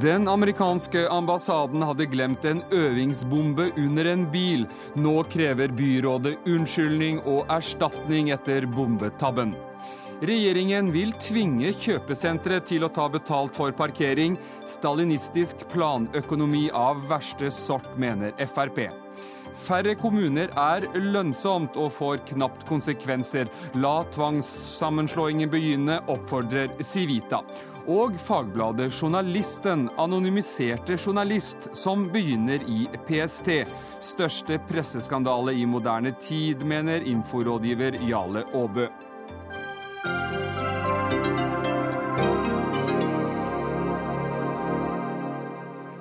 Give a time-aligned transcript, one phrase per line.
[0.00, 4.62] Den amerikanske ambassaden hadde glemt en øvingsbombe under en bil.
[4.96, 9.52] Nå krever byrådet unnskyldning og erstatning etter bombetabben.
[10.24, 14.38] Regjeringen vil tvinge kjøpesentre til å ta betalt for parkering.
[14.64, 18.86] Stalinistisk planøkonomi av verste sort, mener Frp.
[19.60, 23.50] Færre kommuner er lønnsomt og får knapt konsekvenser.
[23.76, 27.42] La tvangssammenslåingen begynne, oppfordrer Civita.
[27.88, 33.48] Og fagbladet Journalisten, anonymiserte journalist, som begynner i PST.
[34.04, 38.90] Største presseskandale i moderne tid, mener inforådgiver Jale Aabø.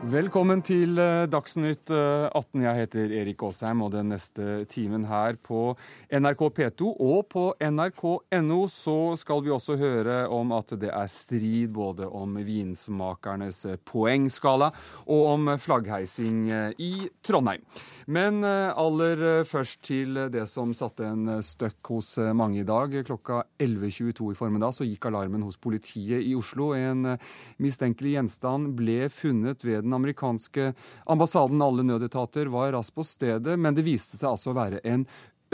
[0.09, 2.31] Velkommen til eh, Dagsnytt 18.
[2.57, 5.75] Eh, Jeg heter Erik Aasheim, og den neste timen her på
[6.09, 11.69] NRK P2 og på nrk.no så skal vi også høre om at det er strid
[11.75, 14.71] både om vinsmakernes poengskala
[15.05, 17.61] og om flaggheising eh, i Trondheim.
[18.09, 22.95] Men aller først til det som satte en støkk hos mange i dag.
[23.05, 26.71] Klokka 11.22 i formiddag så gikk alarmen hos politiet i Oslo.
[26.73, 27.13] En
[27.61, 30.71] mistenkelig gjenstand ble funnet ved den amerikanske
[31.05, 31.61] ambassaden.
[31.61, 35.05] Alle nødetater var raskt på stedet, men det viste seg altså å være en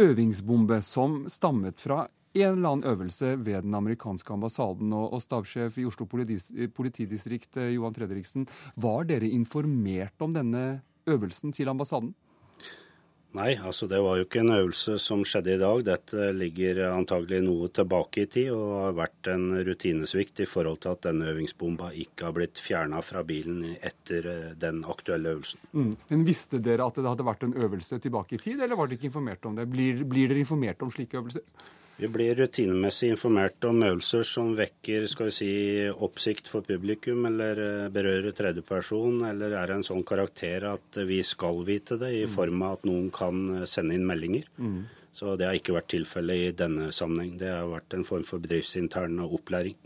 [0.02, 4.92] øvingsbombe som stammet fra en eller annen øvelse ved den amerikanske ambassaden.
[4.94, 11.72] Og, stabssjef i Oslo politidistrikt, eh, Johan Fredriksen, var dere informert om denne øvelsen til
[11.72, 12.14] ambassaden?
[13.36, 15.82] Nei, altså det var jo ikke en øvelse som skjedde i dag.
[15.84, 20.94] Dette ligger antagelig noe tilbake i tid og har vært en rutinesvikt i forhold til
[20.94, 25.60] at denne øvingsbomba ikke har blitt fjerna fra bilen etter eh, den aktuelle øvelsen.
[25.76, 25.94] Mm.
[26.14, 29.02] Men Visste dere at det hadde vært en øvelse tilbake i tid, eller var dere
[29.02, 29.68] ikke informert om det?
[29.74, 31.44] Blir, blir dere informert om slike øvelser?
[31.98, 35.52] Vi blir rutinemessig informert om øvelser som vekker skal vi si,
[35.88, 41.64] oppsikt for publikum, eller eh, berører tredjeperson, eller er en sånn karakter at vi skal
[41.68, 42.34] vite det, i mm.
[42.36, 44.50] form av at noen kan eh, sende inn meldinger.
[44.60, 44.82] Mm.
[45.16, 47.38] Så det har ikke vært tilfellet i denne sammenheng.
[47.40, 49.80] Det har vært en form for bedriftsintern opplæring.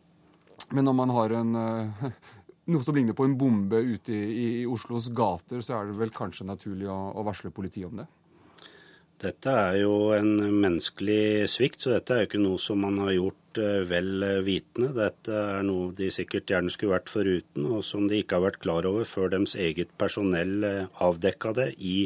[0.73, 1.53] Men når man har en
[2.73, 6.13] noe som ligner på en bombe ute i, i, Oslos gater, så er det vel
[6.13, 8.09] kanskje naturlig å, å varsle politiet om det?
[9.19, 13.11] Dette er jo en menneskelig svikt, så dette er jo ikke noe som man har
[13.17, 14.93] gjort eh, vel vitende.
[14.95, 18.61] Dette er noe de sikkert gjerne skulle vært foruten, og som de ikke har vært
[18.63, 21.97] klar over før deres eget personell eh, avdekka det i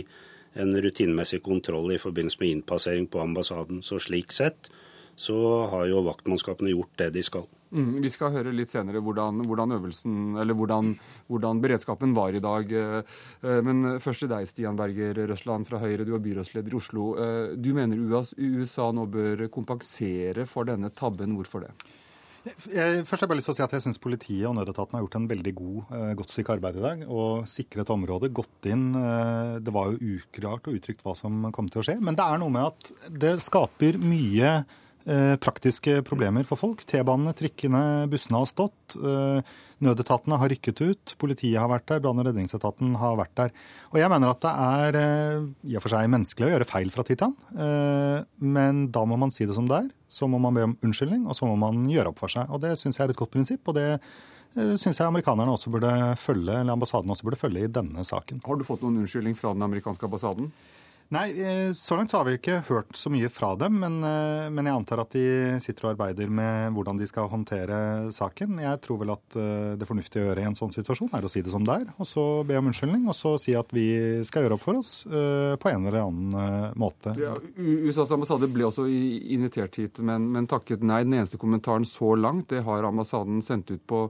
[0.57, 3.81] en rutinemessig kontroll i forbindelse med innpassering på ambassaden.
[3.85, 4.69] Så slik sett
[5.15, 5.37] så
[5.71, 7.47] har jo vaktmannskapene gjort det de skal.
[7.73, 10.91] Mm, vi skal høre litt senere hvordan, hvordan øvelsen, eller hvordan,
[11.31, 12.69] hvordan, beredskapen var i dag.
[12.69, 12.99] Eh,
[13.41, 17.07] eh, men først til deg, Stian Berger Røsland fra Høyre, du er byrådsleder i Oslo.
[17.17, 21.33] Eh, du mener USA nå bør kompensere for denne tabben.
[21.39, 21.73] Hvorfor det?
[22.43, 24.99] Jeg, først har jeg bare lyst til å si at jeg syns politiet og nødetatene
[24.99, 27.03] har gjort en veldig god, godt stykke arbeid i dag.
[27.07, 28.89] Og sikret området, gått inn.
[29.63, 31.97] Det var jo uklart og uttrykt hva som kom til å skje.
[32.03, 34.57] Men det er noe med at det skaper mye
[35.43, 36.83] praktiske problemer for folk.
[36.87, 38.95] T-banene, trikkene, bussene har stått.
[38.95, 39.53] Eh,
[39.83, 41.13] nødetatene har rykket ut.
[41.19, 42.01] Politiet har vært der.
[42.03, 43.53] Brann- og redningsetaten har vært der.
[43.91, 46.93] Og jeg mener at det er eh, i og for seg menneskelig å gjøre feil
[46.93, 48.27] fra tid til annen.
[48.39, 49.89] Men da må man si det som det er.
[50.07, 52.47] Så må man be om unnskyldning, og så må man gjøre opp for seg.
[52.53, 53.67] Og det syns jeg er et godt prinsipp.
[53.67, 53.89] og det
[54.53, 55.89] syns jeg amerikanerne også burde
[56.21, 58.43] følge, eller ambassaden også burde følge i denne saken.
[58.45, 60.51] Har du fått noen unnskyldning fra den amerikanske ambassaden?
[61.13, 63.75] Nei, eh, så langt så har vi ikke hørt så mye fra dem.
[63.83, 65.25] Men, eh, men, jeg antar at de
[65.61, 68.57] sitter og arbeider med hvordan de skal håndtere saken.
[68.63, 71.31] Jeg tror vel at eh, det fornuftige å gjøre i en sånn situasjon er å
[71.31, 71.91] si det som det er.
[72.01, 73.85] Og så be om unnskyldning, og så si at vi
[74.25, 77.13] skal gjøre opp for oss på en eller annen måte.
[77.19, 81.03] Ja, USAs ambassade ble også invitert hit, men, men takket nei.
[81.05, 84.07] Den eneste kommentaren så langt det har ambassaden sendt ut på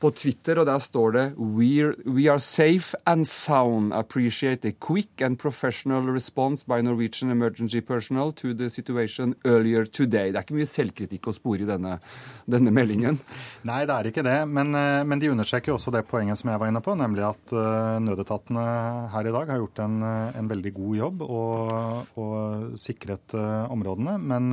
[0.00, 3.92] på Twitter, og der står det We are safe and sound.
[3.92, 10.32] Appreciate a quick and professional response by Norwegian emergency personnel to the situation earlier today.
[10.32, 11.98] Det er ikke mye selvkritikk å spore i denne,
[12.46, 13.20] denne meldingen.
[13.68, 14.38] Nei, det er ikke det.
[14.48, 17.54] Men, eh, men, de understreker også det poenget som jeg var inne på, nemlig at
[17.56, 18.66] uh, nødetatene
[19.14, 24.18] her i dag har gjort en, eh, en veldig god jobb og, og sikret områdene.
[24.20, 24.52] men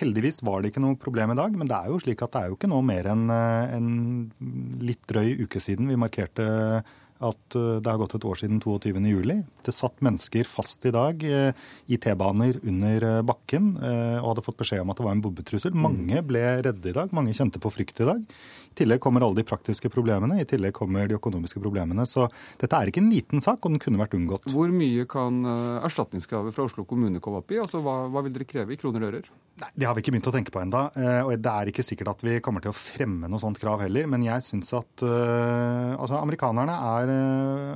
[0.00, 2.42] Heldigvis var det ikke noe problem i dag, men det er jo slik at det
[2.42, 3.90] er jo ikke noe mer enn eh, en
[4.82, 6.46] litt drøy uke siden vi markerte
[7.16, 9.32] at eh, det har gått et år siden 22.07.
[9.66, 14.84] Det satt mennesker fast i dag eh, i T-baner under bakken og hadde fått beskjed
[14.84, 15.76] om at det var en bombetrussel.
[15.76, 17.14] Mange ble redde i dag.
[17.16, 18.22] Mange kjente på frykt i dag.
[18.76, 22.06] Tillegg kommer alle de praktiske problemene, i tillegg kommer de økonomiske problemene.
[22.08, 22.28] Så
[22.60, 24.52] dette er ikke en liten sak, og den kunne vært unngått.
[24.52, 25.42] Hvor mye kan
[25.86, 27.60] erstatningskravet fra Oslo kommune komme opp i?
[27.62, 29.30] Altså, hva, hva vil dere kreve i kroner og ører?
[29.56, 30.82] Nei, Det har vi ikke begynt å tenke på enda,
[31.24, 34.08] Og det er ikke sikkert at vi kommer til å fremme noe sånt krav heller.
[34.12, 37.12] Men jeg syns at uh, altså, amerikanerne er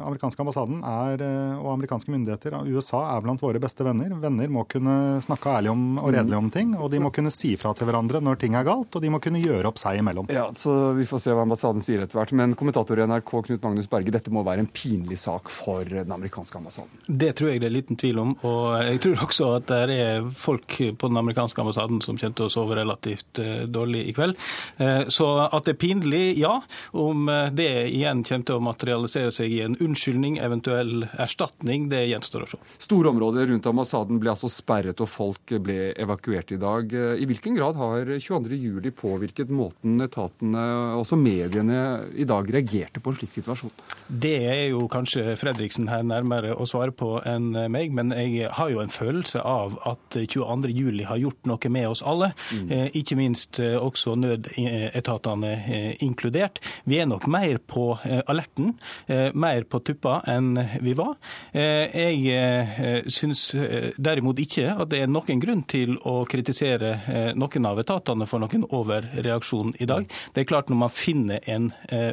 [0.05, 1.23] Amerikanske ambassaden er,
[1.61, 4.13] og amerikanske myndigheter av USA er blant våre beste venner.
[4.21, 6.75] Venner må kunne snakke ærlig om, og redelig om ting.
[6.77, 9.21] Og de må kunne si fra til hverandre når ting er galt, og de må
[9.23, 10.29] kunne gjøre opp seg imellom.
[10.33, 12.33] Ja, så Vi får se hva ambassaden sier etter hvert.
[12.37, 16.13] Men kommentator i NRK Knut Magnus Berge, dette må være en pinlig sak for den
[16.13, 17.03] amerikanske ambassaden?
[17.07, 18.35] Det tror jeg det er liten tvil om.
[18.47, 22.49] Og jeg tror også at det er folk på den amerikanske ambassaden som kommer til
[22.49, 24.39] å sove relativt eh, dårlig i kveld.
[24.83, 26.57] Eh, så at det er pinlig, ja.
[26.97, 32.07] Om eh, det igjen kommer til å materialisere seg i en unnskyldning, eventuell erstatning, det
[32.11, 32.61] gjenstår å se.
[32.81, 36.93] Store områder rundt ambassaden ble altså sperret, og folk ble evakuert i dag.
[36.93, 40.65] I hvilken grad har 22.07 påvirket måten etatene,
[41.01, 41.81] også mediene,
[42.15, 43.73] i dag reagerte på en slik situasjon?
[44.09, 48.73] Det er jo kanskje Fredriksen her nærmere å svare på enn meg, men jeg har
[48.73, 52.69] jo en følelse av at 22.07 har gjort noe med oss alle, mm.
[52.71, 56.61] Eh, ikke minst eh, også nødetatene eh, inkludert.
[56.89, 57.85] Vi er nok mer på
[58.31, 58.75] alerten,
[59.09, 61.17] mer på tuppa enn vi var.
[61.53, 63.43] Jeg syns
[63.99, 68.67] derimot ikke at det er noen grunn til å kritisere noen av etatene for noen
[68.67, 70.07] overreaksjon i dag.
[70.35, 71.71] Det er klart Når man finner en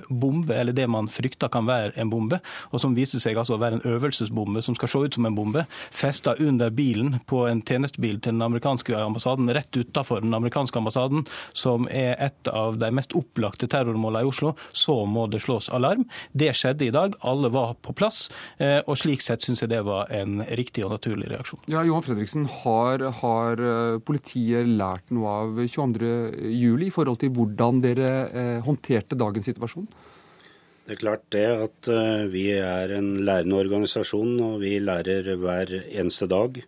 [0.09, 2.39] bombe, eller det man frykter kan være en bombe,
[2.71, 5.38] og som viser seg altså å være en øvelsesbombe som skal se ut som en
[5.38, 10.80] bombe, festa under bilen på en tjenestebil til den amerikanske ambassaden rett utafor den amerikanske
[10.80, 15.69] ambassaden, som er et av de mest opplagte terrormålene i Oslo, så må det slås
[15.74, 16.06] alarm.
[16.31, 17.15] Det skjedde i dag.
[17.27, 18.27] Alle var på plass.
[18.57, 21.63] Eh, og slik sett syns jeg det var en riktig og naturlig reaksjon.
[21.71, 27.81] Ja, Johan Fredriksen, har, har eh, politiet lært noe av 22.07 i forhold til hvordan
[27.83, 29.88] dere eh, håndterte dagens situasjon?
[30.88, 31.89] Det er klart det at
[32.31, 36.62] vi er en lærende organisasjon, og vi lærer hver eneste dag.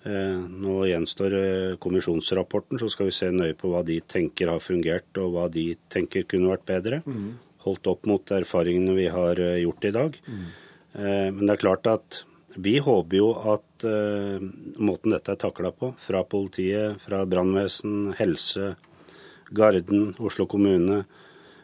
[0.00, 4.62] Eh, nå gjenstår eh, kommisjonsrapporten, så skal vi se nøye på hva de tenker har
[4.64, 7.02] fungert, og hva de tenker kunne vært bedre.
[7.04, 7.34] Mm.
[7.66, 10.18] Holdt opp mot erfaringene vi har eh, gjort i dag.
[10.26, 10.50] Mm.
[10.90, 12.16] Men det er klart at
[12.58, 13.84] vi håper jo at
[14.82, 18.72] måten dette er takla på, fra politiet, fra brannvesen, helse,
[19.50, 21.04] Garden, Oslo kommune,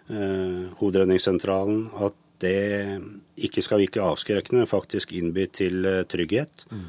[0.06, 3.00] Hovedredningssentralen, at det
[3.42, 6.62] ikke skal virke avskrekkende, men faktisk innby til trygghet.
[6.70, 6.84] Mm.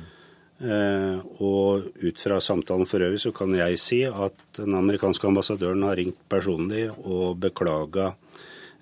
[0.57, 5.83] Eh, og ut fra samtalen for øvrig så kan jeg si at den amerikanske ambassadøren
[5.85, 8.15] har ringt personlig og beklaga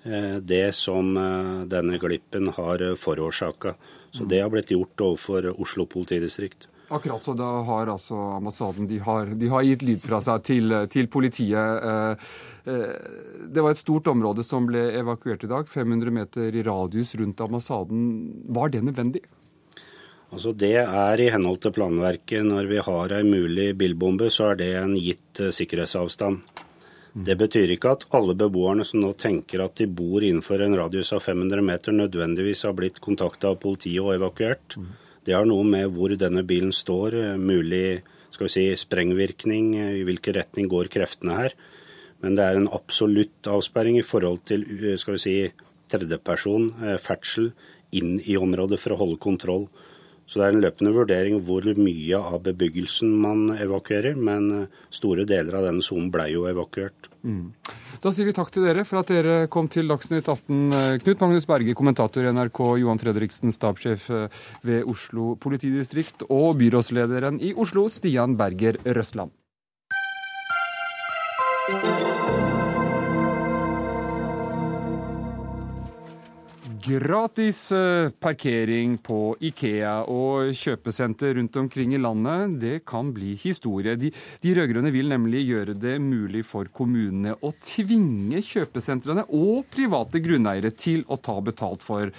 [0.06, 3.74] eh, det som eh, denne glippen har forårsaka.
[4.16, 6.70] Så det har blitt gjort overfor Oslo politidistrikt.
[6.88, 10.74] Akkurat så da har altså ambassaden de har, de har gitt lyd fra seg til,
[10.92, 12.20] til politiet.
[12.62, 15.66] Det var et stort område som ble evakuert i dag.
[15.66, 18.04] 500 meter i radius rundt ambassaden.
[18.54, 19.24] Var det nødvendig?
[20.32, 22.44] Altså Det er i henhold til planverket.
[22.46, 26.42] Når vi har ei mulig bilbombe, så er det en gitt uh, sikkerhetsavstand.
[27.16, 31.14] Det betyr ikke at alle beboerne som nå tenker at de bor innenfor en radius
[31.16, 34.76] av 500 meter, nødvendigvis har blitt kontakta av politiet og evakuert.
[35.26, 38.02] Det har noe med hvor denne bilen står, uh, mulig
[38.34, 41.56] skal vi si, sprengvirkning, uh, i hvilken retning går kreftene her.
[42.22, 44.62] Men det er en absolutt avsperring i forhold til
[44.96, 45.34] skal vi si,
[45.92, 47.50] tredjeperson, ferdsel,
[47.94, 49.66] inn i området for å holde kontroll.
[50.26, 55.26] Så det er en løpende vurdering hvor mye av bebyggelsen man evakuerer, men eh, store
[55.28, 57.10] deler av denne sonen ble jo evakuert.
[57.22, 57.52] Mm.
[58.02, 60.60] Da sier vi takk til dere for at dere kom til Dagsnytt 18.
[60.66, 66.58] Eh, Knut Magnus Berge, kommentator i NRK, Johan Fredriksen, stabssjef eh, ved Oslo politidistrikt, og
[66.58, 69.30] byrådslederen i Oslo, Stian Berger Røsland.
[76.86, 83.96] Gratis eh, parkering på Ikea og kjøpesenter rundt omkring i landet, det kan bli historie.
[83.98, 90.22] De, de rød-grønne vil nemlig gjøre det mulig for kommunene å tvinge kjøpesentrene og private
[90.22, 92.12] grunneiere til å ta betalt for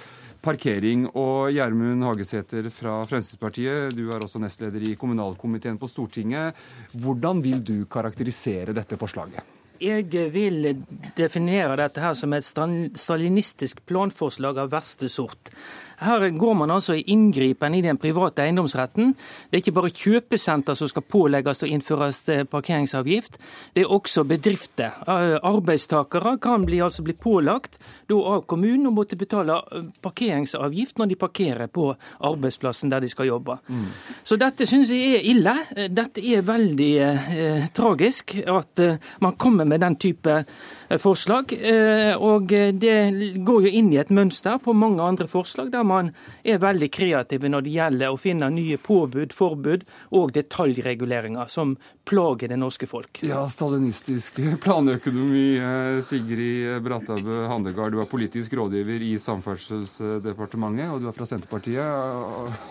[0.44, 1.08] parkering.
[1.16, 6.60] Og Gjermund Hagesæter fra Fremskrittspartiet, du er også nestleder i kommunalkomiteen på Stortinget.
[6.92, 9.57] Hvordan vil du karakterisere dette forslaget?
[9.82, 10.72] Jeg vil
[11.18, 15.52] definere dette her som et stalinistisk planforslag av verste sort.
[15.98, 19.16] Her går man altså i inngripen i den private eiendomsretten.
[19.50, 22.20] Det er ikke bare kjøpesenter som skal pålegges å innføres
[22.52, 23.40] parkeringsavgift,
[23.74, 24.94] det er også bedrifter.
[25.08, 27.80] Arbeidstakere kan bli, altså bli pålagt
[28.14, 29.58] av kommunen å måtte betale
[30.06, 31.90] parkeringsavgift når de parkerer på
[32.30, 33.58] arbeidsplassen der de skal jobbe.
[33.66, 33.90] Mm.
[34.22, 35.56] Så dette syns jeg er ille.
[35.90, 40.42] Dette er veldig eh, tragisk at eh, man kommer med den type
[40.90, 41.52] Eh, forslag.
[41.52, 42.96] Eh, og det
[43.44, 46.14] går jo inn i et mønster på mange andre forslag, der man
[46.48, 49.84] er veldig kreative når det gjelder å finne nye påbud, forbud
[50.16, 51.76] og detaljreguleringer som
[52.08, 53.20] plager det norske folk.
[53.28, 55.58] Ja, stalinistisk planøkonomi.
[55.60, 61.84] Eh, Sigrid Brattabø Handegard, du er politisk rådgiver i Samferdselsdepartementet, og du er fra Senterpartiet.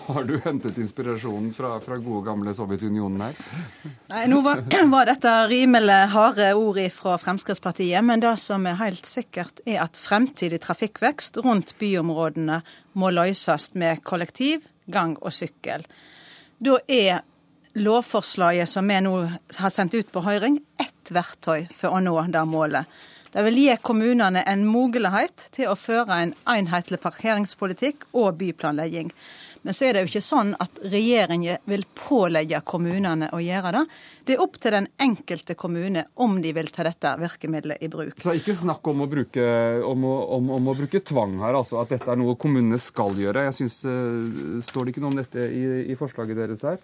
[0.09, 3.43] Har du hentet inspirasjonen fra, fra gode, gamle Sovjetunionen her?
[4.13, 4.65] Nei, nå var,
[4.97, 9.99] var dette rimelig harde ord fra Fremskrittspartiet men det som er helt sikkert, er at
[10.01, 12.61] fremtidig trafikkvekst rundt byområdene
[12.97, 15.85] må løses med kollektiv, gang og sykkel.
[16.63, 17.25] Da er
[17.77, 19.17] lovforslaget som vi nå
[19.59, 22.89] har sendt ut på høring, ett verktøy for å nå det målet.
[23.37, 29.11] Det vil gi kommunene en mulighet til å føre en enhetlig parkeringspolitikk og byplanlegging.
[29.67, 33.83] Men så er det jo ikke sånn at regjeringen vil pålegge kommunene å gjøre det.
[34.25, 38.23] Det er opp til den enkelte kommune om de vil ta dette virkemidlet i bruk.
[38.25, 39.45] Så ikke snakk om å bruke,
[39.85, 43.19] om å, om, om å bruke tvang her, altså at dette er noe kommunene skal
[43.21, 43.45] gjøre.
[43.51, 46.81] Jeg synes, uh, Står det ikke noe om dette i, i forslaget deres her?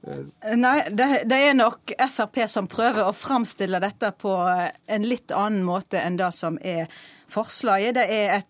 [0.00, 5.64] Nei, det, det, er nok Frp som prøver å framstille dette på en litt annen
[5.66, 6.88] måte enn det som er
[7.30, 7.98] forslaget.
[7.98, 8.40] Det er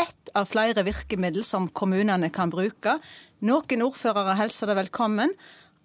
[0.00, 2.96] et av flere virkemidler som kommunene kan bruke.
[3.44, 5.34] Noen ordførere hilser det velkommen.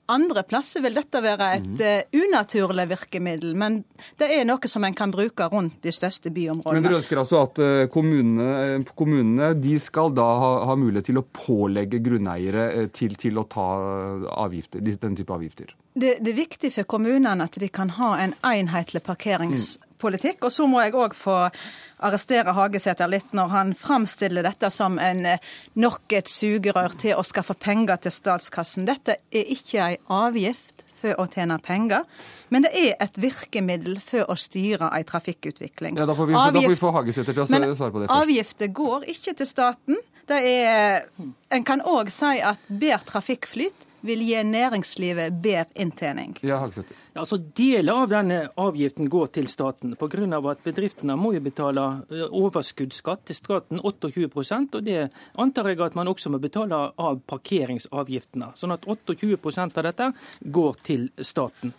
[0.09, 2.15] Andre plasser vil dette være et mm.
[2.23, 3.81] unaturlig virkemiddel, men
[4.19, 6.79] det er noe som en kan bruke rundt de største byområdene.
[6.79, 8.47] Men dere ønsker altså at eh, kommunene,
[8.79, 13.45] eh, kommunene de skal da ha, ha, mulighet til å pålegge grunneiere til, til å
[13.49, 13.67] ta
[14.45, 15.75] avgifter, den type avgifter?
[15.93, 19.03] Det, det, er viktig for kommunene at de kan ha en enhetlig
[19.99, 20.43] parkeringspolitikk.
[20.45, 21.49] Og så må jeg òg få
[21.99, 25.39] arrestere Hagesæter litt når han framstiller dette som en, eh,
[25.75, 28.85] nok et sugerør til å skaffe penger til statskassen.
[28.85, 32.03] Dette er ikke ei avgift for å tjene penger,
[32.49, 35.97] men det er et virkemiddel for å styre ei trafikkutvikling.
[35.97, 38.09] Ja, Da får vi, Avgift, da får vi få Hagesæter til å svare på det
[38.09, 38.21] først.
[38.21, 39.97] Avgifter går ikke til staten.
[40.27, 41.05] Det er,
[41.51, 46.37] en kan òg si at bedre trafikkflyt vil gi næringslivet bedre inntjening.
[46.45, 46.61] Ja,
[47.19, 50.39] altså Deler av denne avgiften går til staten, pga.
[50.51, 55.95] at bedriftene må jo betale eh, overskuddsskatt til staten, 28% og det antar jeg at
[55.95, 58.53] man også må betale av parkeringsavgiftene.
[58.55, 61.73] Sånn at 28% av dette går til staten.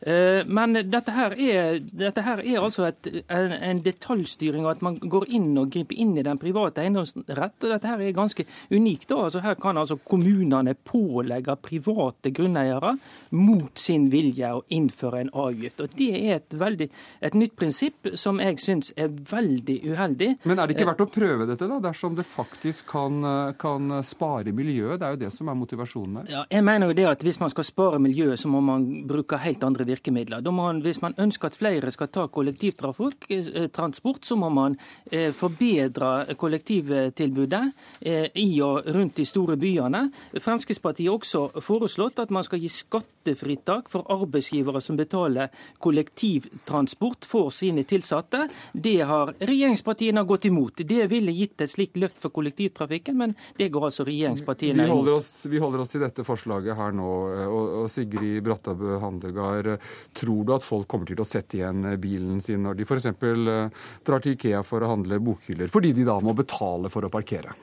[0.00, 4.84] Eh, men dette her er, dette her er altså et, en, en, detaljstyring, og at
[4.84, 7.56] man går inn og griper inn i den private eiendomsrett.
[7.62, 9.08] og Dette her er ganske unikt.
[9.08, 12.94] da, altså Her kan altså kommunene pålegge private grunneiere
[13.34, 15.80] mot sin vilje å innføre en avgift.
[15.80, 16.88] og Det er et, veldig,
[17.24, 20.30] et nytt prinsipp som jeg syns er veldig uheldig.
[20.44, 23.20] Men er det ikke verdt å prøve dette, da, dersom det faktisk kan,
[23.58, 25.00] kan spare miljøet?
[25.00, 26.32] Det er jo det som er motivasjonen her.
[26.34, 29.38] Ja, jeg mener jo det at Hvis man skal spare miljøet, så må man bruke
[29.40, 30.52] helt andre virkemidler virkemidler.
[30.52, 34.76] Man, hvis man ønsker at flere skal ta kollektivtransport, eh, så må man
[35.10, 40.10] eh, forbedre kollektivtilbudet eh, i og rundt de store byene.
[40.40, 45.52] Fremskrittspartiet er også foreslått at man skal gi skattefritak for arbeidsgivere som betaler
[45.84, 48.48] kollektivtransport for sine tilsatte.
[48.72, 50.82] Det har regjeringspartiene gått imot.
[50.84, 54.90] Det ville gitt et slikt løft for kollektivtrafikken, men det går altså regjeringspartiene imot.
[54.90, 57.10] Vi holder oss, vi holder oss til dette forslaget her nå.
[57.44, 59.74] og, og Sigrid Brattabø Handegard,
[60.12, 63.10] Tror du at folk kommer til å sette igjen bilen sin når de f.eks.
[63.10, 67.12] Eh, drar til Ikea for å handle bokhyller, fordi de da må betale for å
[67.12, 67.54] parkere?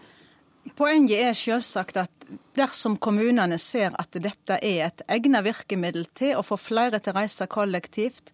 [0.78, 2.26] Poenget er selvsagt at
[2.56, 7.22] dersom kommunene ser at dette er et egnet virkemiddel til å få flere til å
[7.22, 8.30] reise kollektivt,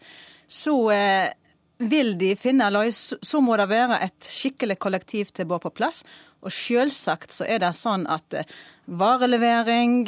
[0.47, 1.29] så eh,
[1.77, 6.03] vil de finne løs, så må det være et skikkelig kollektivtilbud på plass.
[6.45, 8.49] Og selvsagt så er det sånn at eh,
[8.87, 10.03] varelevering,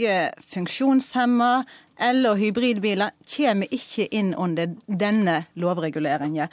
[0.51, 1.53] funksjonshemma
[1.99, 6.51] eller hybridbiler kommer ikke inn under denne lovreguleringen.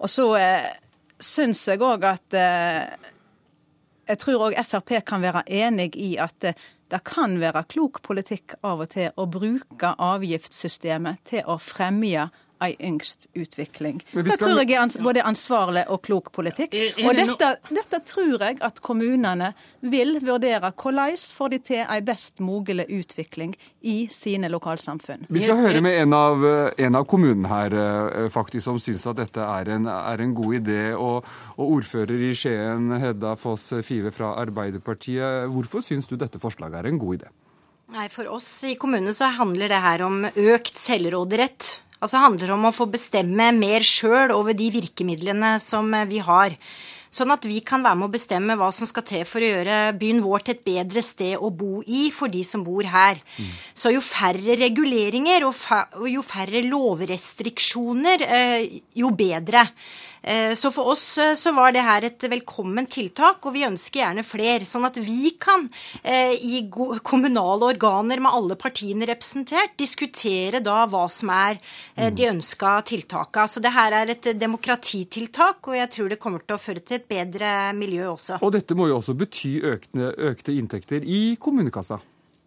[0.00, 0.72] Og så eh,
[1.20, 3.12] syns jeg òg at eh,
[4.04, 6.58] Jeg tror òg Frp kan være enig i at eh,
[6.92, 12.28] det kan være klok politikk av og til å bruke avgiftssystemet til å fremme
[12.62, 14.00] ei yngst utvikling.
[14.12, 16.74] Det tror jeg er både ansvarlig og klok politikk.
[17.04, 20.72] Og dette, dette tror jeg at kommunene vil vurdere.
[20.72, 25.26] Hvordan får de til ei best mulig utvikling i sine lokalsamfunn?
[25.28, 26.44] Vi skal høre med en av,
[26.78, 30.60] en av kommunene her eh, faktisk som syns at dette er en, er en god
[30.62, 30.82] idé.
[30.94, 31.24] Og,
[31.56, 36.92] og, ordfører i Skien, Hedda Foss Five fra Arbeiderpartiet, hvorfor syns du dette forslaget er
[36.92, 37.32] en god idé?
[37.94, 41.66] Nei, For oss i kommunene så handler det her om økt selvråderett.
[42.02, 46.56] Altså handler om å få bestemme mer sjøl over de virkemidlene som eh, vi har.
[47.14, 49.76] Sånn at vi kan være med å bestemme hva som skal til for å gjøre
[50.00, 53.20] byen vår til et bedre sted å bo i for de som bor her.
[53.38, 53.52] Mm.
[53.70, 55.60] Så jo færre reguleringer og,
[56.10, 59.68] jo færre lovrestriksjoner, eh, jo bedre.
[60.24, 64.00] Eh, så for oss eh, så var det her et velkomment tiltak, og vi ønsker
[64.00, 64.64] gjerne flere.
[64.68, 65.66] Sånn at vi kan
[66.00, 66.62] eh, i
[67.04, 71.60] kommunale organer med alle partiene representert diskutere da hva som er
[72.14, 73.46] de ønska tiltaka.
[73.50, 76.98] Så det her er et demokratitiltak, og jeg tror det kommer til å føre til
[77.00, 78.40] et bedre miljø også.
[78.40, 82.00] Og dette må jo også bety økte, økte inntekter i kommunekassa?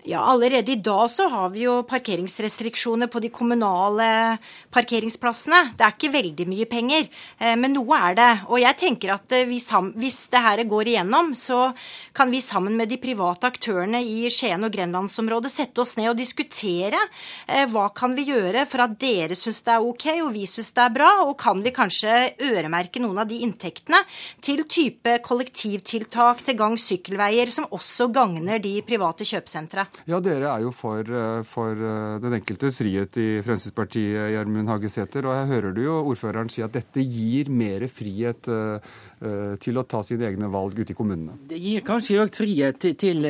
[0.07, 4.37] Ja, allerede i dag så har vi jo parkeringsrestriksjoner på de kommunale
[4.71, 5.73] parkeringsplassene.
[5.75, 7.09] Det er ikke veldig mye penger,
[7.43, 8.27] eh, men noe er det.
[8.47, 11.73] Og jeg tenker at eh, hvis det her går igjennom, så
[12.15, 16.21] kan vi sammen med de private aktørene i Skien og grenlandsområdet sette oss ned og
[16.21, 17.03] diskutere
[17.43, 20.71] eh, hva kan vi gjøre for at dere syns det er ok og vi syns
[20.71, 22.15] det er bra, og kan vi kanskje
[22.47, 24.05] øremerke noen av de inntektene
[24.39, 29.89] til type kollektivtiltak til gang sykkelveier, som også gagner de private kjøpesentra.
[30.05, 35.25] Ja, dere er jo for, eh, for eh, den enkeltes frihet i Fremskrittspartiet, Gjermund Hagesæter.
[35.25, 39.83] Og jeg hører du jo ordføreren si at dette gir mer frihet eh, til å
[39.89, 41.37] ta sine egne valg ute i kommunene?
[41.49, 43.25] Det gir kanskje økt frihet til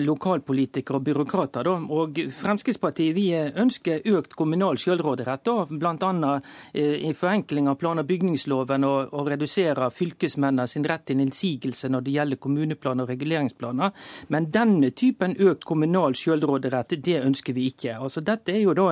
[0.00, 1.66] lokalpolitikere og byråkrater.
[1.66, 1.74] Da.
[1.92, 6.40] Og Fremskrittspartiet vi ønsker økt kommunal selvråderett, bl.a.
[6.72, 11.90] Eh, i forenkling av plan- og bygningsloven og, og redusere fylkesmennene sin rett til innsigelse
[11.92, 13.92] når det gjelder kommuneplaner og reguleringsplaner.
[14.32, 17.96] Men denne typen økt kommunal selvråderett, det ønsker vi ikke.
[17.98, 18.88] Altså, dette er jo da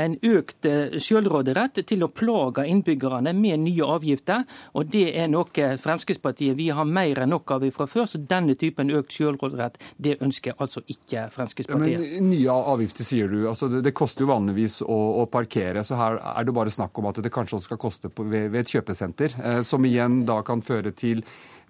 [0.00, 5.68] en økt eh, selvråderett til å plage innbyggerne med nye avgifter, og det er noe
[5.84, 10.16] Fremskrittspartiet vi har mer enn nok av fra før, så denne typen økt selvråderett det
[10.24, 12.04] ønsker altså ikke Fremskrittspartiet.
[12.18, 13.44] Men Nye avgifter, sier du.
[13.50, 15.84] altså Det, det koster jo vanligvis å, å, parkere.
[15.84, 18.50] så Her er det bare snakk om at det kanskje også skal koste på, ved,
[18.52, 19.36] ved, et kjøpesenter.
[19.40, 21.24] Eh, som igjen da kan føre til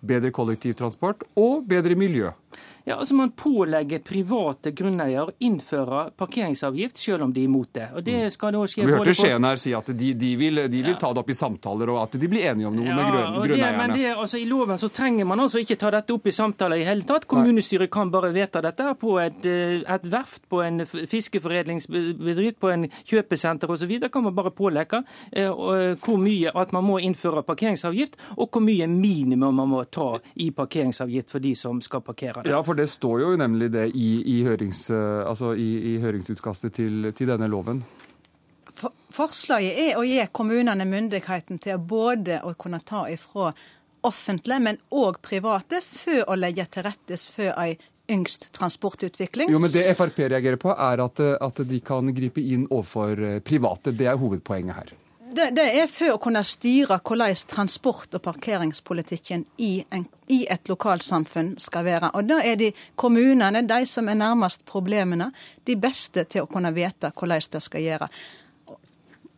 [0.04, 2.32] bedre kollektivtransport og bedre miljø.
[2.84, 7.90] Ja, altså Man pålegger private grunneiere å innføre parkeringsavgift, selv om de er imot det.
[7.96, 10.60] Og det skal skal da skje Vi hørte Skien her si at de, de, vil,
[10.70, 10.98] de vil ja.
[11.00, 13.38] ta det opp i samtaler, og at de blir enige om noe ja, med grunn,
[13.38, 13.78] grunneierne.
[13.80, 16.82] Men det, altså, I loven så trenger man altså ikke ta dette opp i samtaler
[16.82, 17.26] i hele tatt.
[17.30, 22.88] Kommunestyret kan bare vedta dette på et, eh, et verft, på en fiskeforedlingsbedrift, på en
[23.02, 23.96] kjøpesenter osv.
[24.12, 28.88] kan man bare pålegge eh, hvor mye at man må innføre parkeringsavgift, og hvor mye
[28.90, 32.43] minimum man må ta i parkeringsavgift for de som skal parkere.
[32.44, 36.74] Ja, for det står jo nemlig det i, i, hørings, eh, altså i, i høringsutkastet
[36.76, 37.80] til, til, denne loven.
[38.74, 43.54] For, forslaget er å gi kommunene myndigheten til både å kunne ta ifra
[44.04, 47.78] offentlige, men òg private, for å legge til rette for ei
[48.12, 49.48] yngst transportutvikling.
[49.48, 53.40] Jo, men Det Frp reagerer på, er at, at de kan gripe inn overfor eh,
[53.40, 53.96] private.
[53.96, 54.92] Det er hovedpoenget her
[55.36, 60.70] det, det, er for å kunne styre hvordan transport- og parkeringspolitikken i, en, i et
[60.70, 62.12] lokalsamfunn skal være.
[62.14, 65.32] Og Da er de kommunene, de som er nærmest problemene,
[65.64, 68.10] de beste til å kunne vite hvordan det skal gjøre.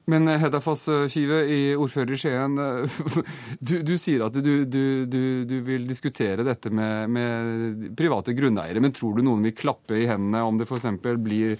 [0.06, 1.40] Men eh, Hedda Foss Kive,
[1.82, 2.59] ordfører i Skien.
[2.62, 2.98] Eh,
[3.68, 8.82] du, du sier at du, du, du, vil diskutere dette med, med, private grunneiere.
[8.82, 10.87] Men tror du noen vil klappe i hendene om det f.eks.
[11.02, 11.59] blir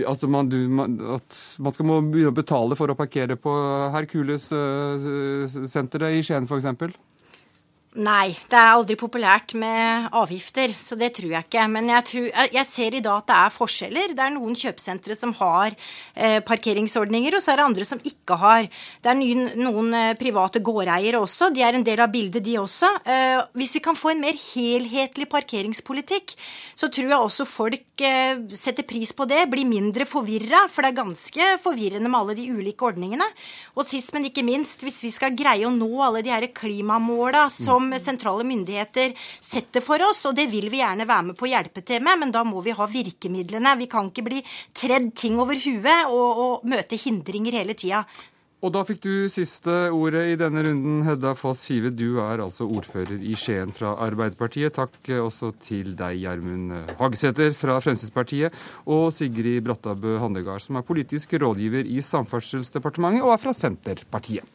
[0.00, 3.52] altså man, du, man, at man skal må begynne å betale for å parkere på
[3.94, 6.66] Herkules-senteret eh, i Skien f.eks.?
[7.92, 11.64] Nei, det er aldri populært med avgifter, så det tror jeg ikke.
[11.68, 14.14] Men jeg, tror, jeg ser i dag at det er forskjeller.
[14.16, 15.76] Det er noen kjøpesentre som har
[16.16, 18.70] eh, parkeringsordninger, og så er det andre som ikke har.
[19.04, 22.56] Det er noen, noen eh, private gårdeiere også, de er en del av bildet, de
[22.62, 22.94] også.
[23.04, 26.32] Eh, hvis vi kan få en mer helhetlig parkeringspolitikk,
[26.72, 30.92] så tror jeg også folk eh, setter pris på det, blir mindre forvirra, for det
[30.92, 33.26] er ganske forvirrende med alle de ulike ordningene.
[33.74, 37.48] Og sist, men ikke minst, hvis vi skal greie å nå alle de her klimamåla
[37.50, 41.46] som som sentrale myndigheter setter for oss, og det vil vi gjerne være med på
[41.48, 43.76] å hjelpe til med, men da må vi ha virkemidlene.
[43.80, 44.42] Vi kan ikke bli
[44.76, 48.04] tredd ting over huet og, og møte hindringer hele tida.
[48.62, 51.90] Og da fikk du siste ordet i denne runden, Hedda Foss Five.
[51.98, 54.76] Du er altså ordfører i Skien fra Arbeiderpartiet.
[54.78, 56.70] Takk også til deg, Gjermund
[57.00, 58.54] Hagesæter fra Fremskrittspartiet,
[58.86, 64.46] og Sigrid Brattabø Handegard, som er politisk rådgiver i Samferdselsdepartementet og er fra Senterpartiet.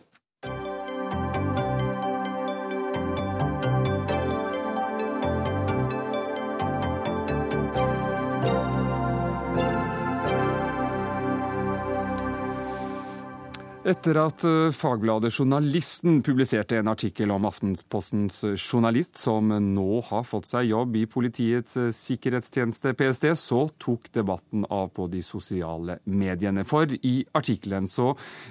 [13.87, 20.25] Etter at eh, fagbladet Journalisten publiserte en artikkel om Aftenpostens eh, journalist, som nå har
[20.27, 26.01] fått seg jobb i Politiets eh, sikkerhetstjeneste, PST, så tok debatten av på de sosiale
[26.03, 26.65] mediene.
[26.67, 28.09] For i artikkelen så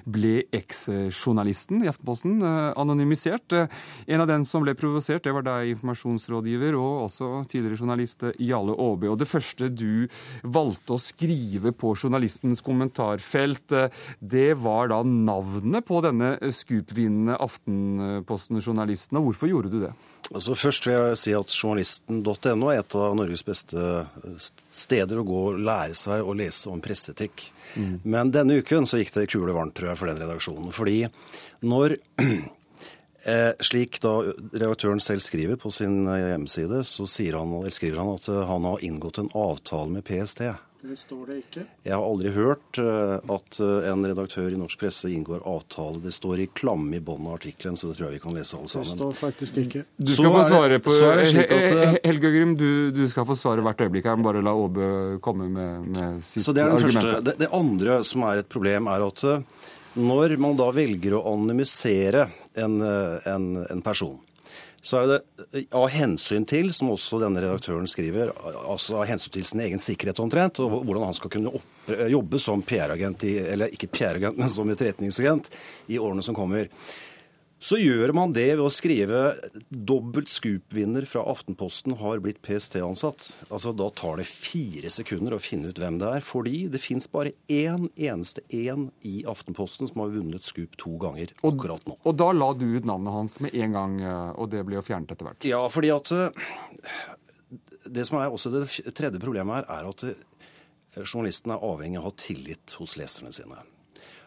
[0.09, 3.53] ble eks-journalisten i Aftenposten anonymisert.
[4.09, 8.73] En av dem som ble provosert, det var deg, informasjonsrådgiver, og også tidligere journalist Jale
[8.73, 9.13] Aabe.
[9.13, 10.09] Og det første du
[10.49, 13.77] valgte å skrive på journalistens kommentarfelt,
[14.21, 19.93] det var da navnet på denne Scoop-vinnende Aftenposten-journalisten, og hvorfor gjorde du det?
[20.35, 24.07] Altså Først vil jeg si at journalisten.no er et av Norges beste
[24.73, 27.47] steder å gå og lære seg å lese om presseetikk.
[27.77, 27.95] Mm.
[28.03, 30.75] Men denne uken så gikk det kule varmt, tror jeg, for den redaksjonen.
[30.75, 30.99] Fordi
[31.67, 31.97] når
[33.31, 38.71] eh, slik da redaktøren selv skriver på sin hjemmeside, så han, skriver han at han
[38.73, 40.43] har inngått en avtale med PST.
[40.81, 41.63] Det står det ikke.
[41.87, 46.03] Jeg har aldri hørt uh, at uh, en redaktør i norsk presse inngår avtale.
[46.05, 48.59] Det står i klamme i bunnen av artikkelen, så det tror jeg vi kan lese
[48.59, 48.91] alle sammen.
[48.91, 49.85] Det står faktisk ikke.
[49.97, 54.11] Du skal få svare på uh, Helge Grim, du, du, skal få svare hvert øyeblikk
[54.11, 54.21] her.
[54.27, 54.91] Bare la Åbe
[55.25, 57.01] komme med, med sitt så det er den argument.
[57.01, 57.25] Første.
[57.31, 59.27] Det, det, andre som er et problem, er at
[59.97, 62.29] når man da velger å anonymisere
[62.61, 64.19] en, en, en person
[64.87, 68.31] så er det av hensyn til, som også denne redaktøren skriver,
[68.63, 72.39] altså av hensyn til sin egen sikkerhet omtrent, og hvordan han skal kunne opp, jobbe
[72.43, 75.51] som PR-agent, eller ikke PR-agent, men som etterretningsagent
[75.91, 76.71] i årene som kommer.
[77.57, 79.21] Så gjør man det ved å skrive
[79.71, 83.49] 'dobbelt scoop-vinner fra Aftenposten har blitt PST-ansatt'.
[83.49, 87.09] Altså, Da tar det fire sekunder å finne ut hvem det er, fordi det fins
[87.09, 91.97] bare én eneste én i Aftenposten som har vunnet scoop to ganger akkurat nå.
[91.97, 94.77] Og, og da la du ut navnet hans med en gang, eh, og det ble
[94.77, 95.49] jo fjernet etter hvert?
[95.49, 96.31] Ja, fordi at eh,
[97.87, 100.19] Det som er også det tredje problemet her, er at eh,
[101.07, 103.63] journalisten er avhengig av å ha tillit hos leserne sine.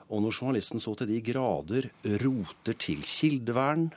[0.10, 1.89] Og når journalisten så til de grader
[2.24, 3.89] roter til kildevern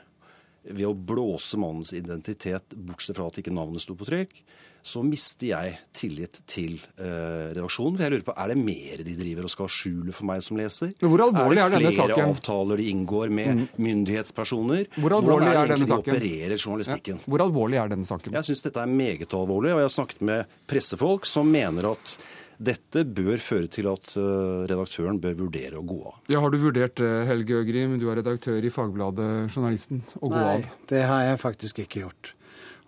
[0.63, 4.37] ved å blåse mannens identitet, bortsett fra at ikke navnet sto på trykk,
[4.83, 7.95] så mister jeg tillit til eh, redaksjonen.
[7.95, 10.59] For jeg lurer på, Er det mer de driver og skal skjule for meg som
[10.59, 10.91] leser?
[10.99, 12.03] Men hvor alvorlig er, denne saken?
[12.03, 13.63] Er det flere avtaler de inngår med mm.
[13.87, 14.85] myndighetspersoner?
[14.97, 16.17] Hvor alvorlig Hvordan er, er denne saken?
[16.17, 17.21] opererer journalistikken?
[17.23, 17.31] Ja.
[17.31, 18.35] Hvor alvorlig er denne saken?
[18.35, 19.71] Jeg syns dette er meget alvorlig.
[19.71, 22.17] Og jeg har snakket med pressefolk som mener at
[22.65, 26.21] dette bør føre til at eh, redaktøren bør vurdere å gå av.
[26.31, 30.37] Ja, Har du vurdert det, Helge Øgrim, du er redaktør i Fagbladet Journalisten, å gå
[30.37, 30.63] Nei, av?
[30.65, 32.33] Nei, det har jeg faktisk ikke gjort.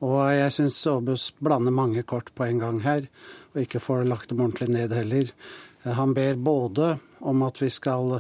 [0.06, 3.08] Og jeg syns Aabus blander mange kort på en gang her,
[3.54, 5.32] og ikke får lagt dem ordentlig ned heller.
[5.86, 8.20] Han ber både om at vi skal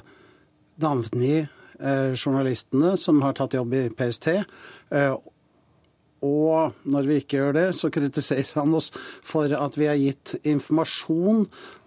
[0.81, 5.15] navngi eh, journalistene som har tatt jobb i PST, eh,
[6.25, 8.91] og når vi ikke gjør det, så kritiserer han oss
[9.25, 11.45] for at vi har gitt informasjon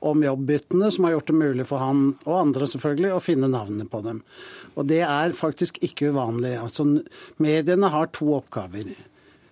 [0.08, 3.88] om jobbbyttene som har gjort det mulig for han, og andre selvfølgelig, å finne navnene
[3.90, 4.22] på dem.
[4.78, 6.54] Og det er faktisk ikke uvanlig.
[6.60, 6.86] Altså,
[7.42, 8.94] mediene har to oppgaver.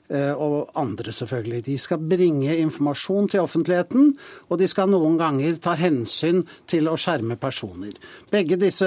[0.09, 1.65] Eh, og andre, selvfølgelig.
[1.67, 4.13] De skal bringe informasjon til offentligheten,
[4.49, 7.97] og de skal noen ganger ta hensyn til å skjerme personer.
[8.31, 8.87] Begge disse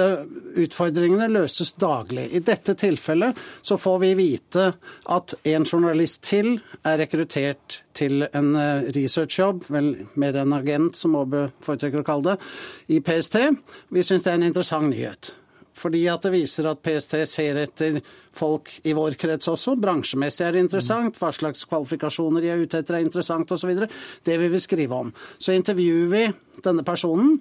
[0.56, 2.30] utfordringene løses daglig.
[2.32, 4.70] I dette tilfellet så får vi vite
[5.12, 6.54] at en journalist til
[6.88, 12.32] er rekruttert til en eh, researchjobb, vel mer en agent, som Aabe foretrekker å kalle
[12.32, 12.50] det,
[12.96, 13.42] i PST.
[13.92, 15.34] Vi syns det er en interessant nyhet.
[15.80, 18.00] Fordi at det viser at PST ser etter
[18.36, 19.76] folk i vår krets også.
[19.80, 21.18] Bransjemessig er det interessant.
[21.20, 23.72] Hva slags kvalifikasjoner de er ute etter er interessant osv.
[24.24, 25.12] Det vil vi skrive om.
[25.38, 26.24] Så intervjuer vi
[26.64, 27.38] denne personen.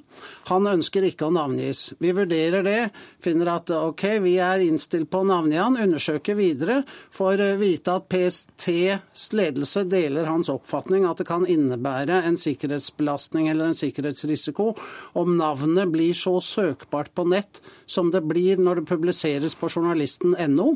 [0.50, 1.94] Han ønsker ikke å navngis.
[2.00, 2.80] Vi vurderer det,
[3.24, 6.82] finner at OK, vi er innstilt på å navngi han, undersøker videre,
[7.16, 13.70] får vite at PSTs ledelse deler hans oppfatning at det kan innebære en sikkerhetsbelastning eller
[13.70, 14.72] en sikkerhetsrisiko
[15.20, 20.70] om navnet blir så søkbart på nett som det blir når det publiseres på journalisten.no.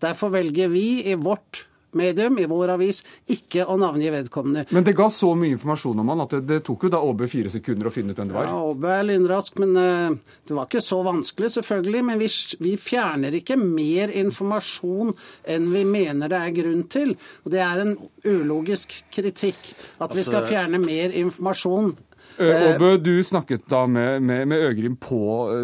[0.00, 4.66] Derfor velger vi i vårt medium, i vår avis, ikke å navngi vedkommende.
[4.74, 7.28] Men det ga så mye informasjon om han at det, det tok jo da Åbe
[7.30, 8.50] fire sekunder å finne ut hvem det var?
[8.50, 12.04] Ja, Åbe er lynrask, men uh, det var ikke så vanskelig, selvfølgelig.
[12.10, 12.28] Men vi,
[12.62, 15.14] vi, fjerner ikke mer informasjon
[15.50, 17.16] enn vi mener det er grunn til.
[17.44, 17.96] Og det er en
[18.26, 20.20] ulogisk kritikk at altså...
[20.20, 21.94] vi skal fjerne mer informasjon
[22.38, 25.18] Åbø, du snakket da med, med, med, Øgrim på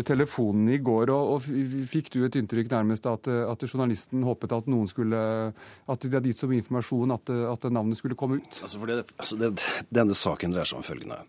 [0.07, 4.69] telefonen i går, og, og fikk du et inntrykk nærmest at, at, journalisten håpet at
[4.71, 5.21] noen skulle
[5.87, 8.61] At de hadde gitt så mye informasjon at, at navnet skulle komme ut?
[8.63, 9.53] Altså, det, altså det,
[9.95, 11.23] denne saken dreier seg om følgende.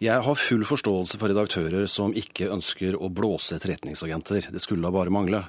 [0.00, 4.48] Jeg har full forståelse for redaktører som ikke ønsker å blåse etterretningsagenter.
[4.52, 5.44] Det skulle da bare mangle.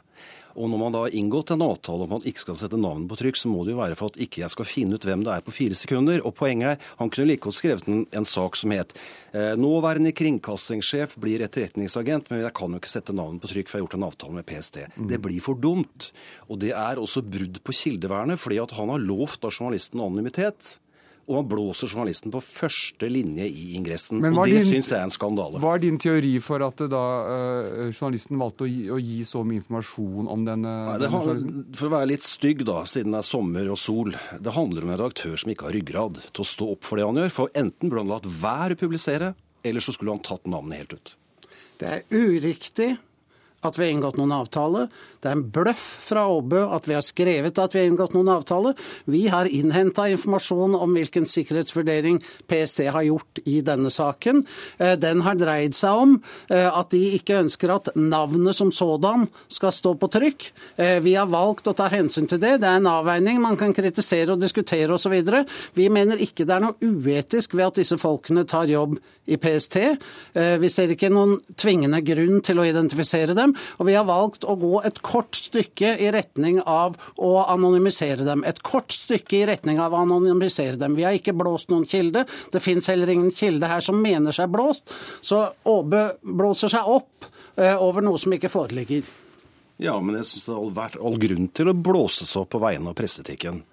[0.60, 3.08] Og når man da har inngått en avtale om at man ikke skal sette navnet
[3.12, 5.24] på trykk, så må det jo være for at ikke jeg skal finne ut hvem
[5.24, 6.20] det er på fire sekunder.
[6.28, 8.94] Og poenget er, han kunne like godt skrevet en, en sak som het
[9.32, 13.80] eh, nåværende kringkastingssjef blir etterretningsagent, men jeg kan jo ikke sette navnet på trykk, for
[13.80, 14.84] jeg har gjort en avtale med PST.
[14.98, 15.10] Mm.
[15.14, 16.12] Det blir for dumt.
[16.50, 20.76] Og det er også brudd på kildevernet, fordi at han har lovt av journalisten anonymitet
[21.32, 24.20] og han blåser journalisten på første linje i ingressen.
[24.20, 25.62] og Det syns jeg er en skandale.
[25.63, 29.46] Hva er din teori for at da uh, journalisten valgte å gi, å gi, så
[29.48, 31.62] mye informasjon om denne, Nei, denne journalisten?
[31.80, 34.17] For å være litt stygg, da, siden det er sommer og sol.
[34.44, 37.08] Det handler om en redaktør som ikke har ryggrad til å stå opp for det
[37.08, 37.34] han gjør.
[37.38, 39.32] For enten burde han latt være å publisere,
[39.63, 41.15] eller så skulle han tatt navnet helt ut.
[41.82, 42.91] Det er uriktig
[43.62, 44.88] at vi har inngått noen avtale.
[45.21, 48.32] Det er en bløff fra Åbø at vi har skrevet at vi har inngått noen
[48.34, 48.74] avtale.
[49.06, 52.17] Vi har innhenta informasjon om hvilken sikkerhetsvurdering
[52.50, 54.41] PST har gjort i denne saken.
[54.82, 56.15] Eh, den har dreid seg om
[56.50, 60.47] eh, at de ikke ønsker at navnet som sådan skal stå på trykk.
[60.82, 62.58] Eh, vi har valgt å ta hensyn til det.
[62.63, 63.43] Det er en avveining.
[63.45, 65.19] Man kan kritisere og diskutere osv.
[65.78, 68.97] Vi mener ikke det er noe uetisk ved at disse folkene tar jobb
[69.30, 69.78] i PST.
[70.34, 73.51] Vi ser ikke noen tvingende grunn til å identifisere dem.
[73.80, 78.46] Og vi har valgt å gå et kort stykke i retning av å anonymisere dem.
[78.48, 80.98] Et kort stykke i retning av å anonymisere dem.
[81.00, 82.26] Vi har ikke blåst noen kilde.
[82.54, 84.92] Det fins heller ingen kilde her som mener seg blåst.
[85.22, 89.06] Så Åbø blåser seg opp eh, over noe som ikke foreligger.
[89.82, 92.62] Ja, men jeg syns det har vært all grunn til å blåse seg opp på
[92.62, 93.64] vegne av presseetikken.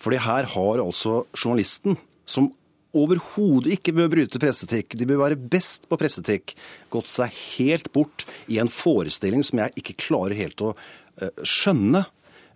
[0.00, 1.98] Fordi her har altså journalisten,
[2.28, 2.48] som
[2.96, 6.54] overhodet ikke bør bryte presseetikk, de bør være best på presseetikk,
[6.92, 12.06] gått seg helt bort i en forestilling som jeg ikke klarer helt å uh, skjønne.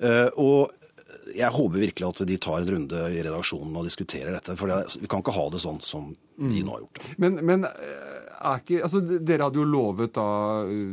[0.03, 0.73] Uh, og
[1.37, 4.57] jeg håper virkelig at de tar en runde i redaksjonen og diskuterer dette.
[4.59, 7.67] For vi kan ikke ha det sånn som de nå har gjort Men, Men,
[8.43, 10.27] men ikke, altså, dere hadde jo lovet da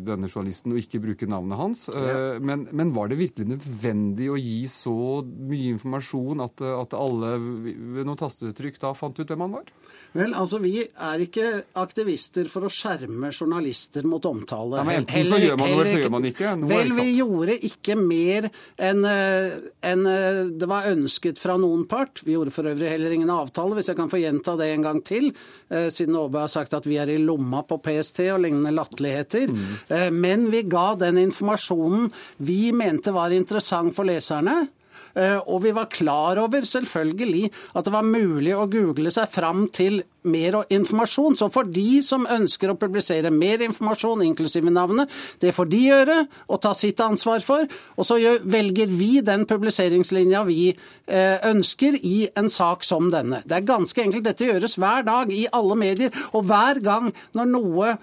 [0.06, 1.86] denne journalisten å ikke bruke navnet hans.
[1.92, 2.36] Ja.
[2.36, 7.36] Eh, men, men, var det virkelig nødvendig å gi så mye informasjon at, at alle
[7.40, 9.74] ved noen tastetrykk da fant ut hvem han var?
[10.14, 11.48] Vel, altså Vi er ikke
[11.82, 14.80] aktivister for å skjerme journalister mot omtale.
[14.80, 16.56] Ja, men Enten heller, så gjør man noe, eller så gjør man ikke.
[16.60, 18.50] Noe vel, vi gjorde ikke mer
[18.90, 22.24] enn en, eh, det var ønsket fra noen part.
[22.26, 25.04] Vi gjorde for øvrig heller ingen avtale, hvis jeg kan få gjenta det en gang
[25.06, 25.32] til,
[25.70, 28.76] eh, siden Åbe har sagt at vi er i lomma lomma på PST og lignende
[28.76, 29.48] latterligheter.
[29.48, 30.20] Mm.
[30.20, 34.68] Men vi ga den informasjonen vi mente var interessant for leserne.
[35.16, 39.68] Eh, og vi var klar over selvfølgelig at det var mulig å google seg fram
[39.74, 41.38] til mer informasjon.
[41.40, 46.18] Så for de som ønsker å publisere mer informasjon, inklusive navnet, det får de gjøre
[46.48, 47.66] og ta sitt ansvar for.
[47.98, 53.42] Og så velger vi den publiseringslinja vi eh, ønsker i en sak som denne.
[53.46, 54.28] Det er ganske enkelt.
[54.28, 56.16] Dette gjøres hver dag i alle medier.
[56.34, 57.98] Og hver gang når noe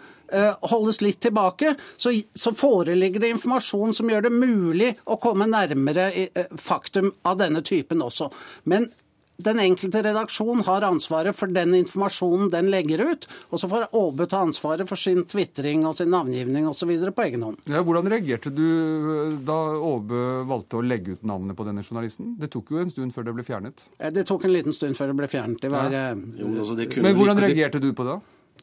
[0.70, 6.10] holdes litt tilbake, så, så, foreligger det informasjon som gjør det mulig å komme nærmere
[6.12, 8.30] eh, faktum av denne typen også.
[8.70, 8.88] Men
[9.36, 13.26] den enkelte redaksjon har ansvaret for den informasjonen den legger ut.
[13.52, 16.92] Og så får Åbe ta ansvaret for sin tvitring og sin navngivning osv.
[17.12, 17.60] på egen hånd.
[17.68, 22.34] Ja, hvordan reagerte du eh, da Åbe valgte å legge ut navnet på denne journalisten?
[22.40, 23.84] Det tok jo en stund før det ble fjernet?
[24.16, 25.60] Det tok en liten stund før det ble fjernet.
[25.60, 26.08] Det var, ja.
[26.16, 28.18] jo, altså det Men hvordan reagerte du på det?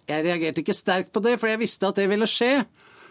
[0.10, 2.66] Jeg reagerte ikke sterkt på det, for jeg visste at det ville skje.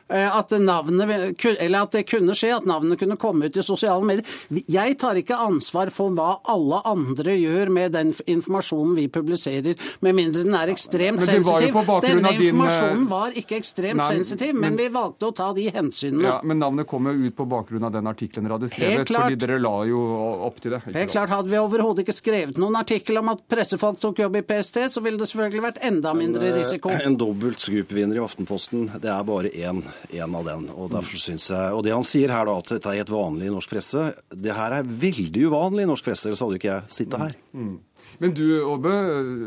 [0.08, 4.04] Eh, at, navnet, eller at det kunne skje, at navnet kunne komme ut i sosiale
[4.04, 4.26] medier.
[4.68, 10.16] Jeg tar ikke ansvar for hva alle andre gjør med den informasjonen vi publiserer, med
[10.18, 11.78] mindre den er ekstremt sensitiv.
[12.04, 13.08] Denne informasjonen din...
[13.12, 16.26] var ikke ekstremt Nei, sensitiv, men, men, vi valgte å ta de hensynene.
[16.28, 19.40] Ja, Men navnet kom jo ut på bakgrunn av den artikkelen dere hadde skrevet, fordi
[19.40, 20.02] dere la jo
[20.48, 20.82] opp til det.
[20.90, 24.44] Helt klart, Hadde vi overhodet ikke skrevet noen artikkel om at pressefolk tok jobb i
[24.44, 26.92] PST, så ville det selvfølgelig vært enda mindre risiko.
[26.92, 27.08] risiko.
[27.08, 29.84] En dobbelt scoop-vinner i Aftenposten, det er bare én
[30.22, 30.66] en av den.
[30.74, 33.52] Og derfor synes jeg, og det han sier her, da, at dette er et vanlig
[33.52, 36.94] norsk presse, det her er veldig uvanlig i norsk presse, ellers hadde jo ikke jeg
[37.00, 37.40] sittet her.
[37.52, 37.72] Mm.
[37.72, 37.80] mm.
[38.22, 38.90] Men du, Åbe,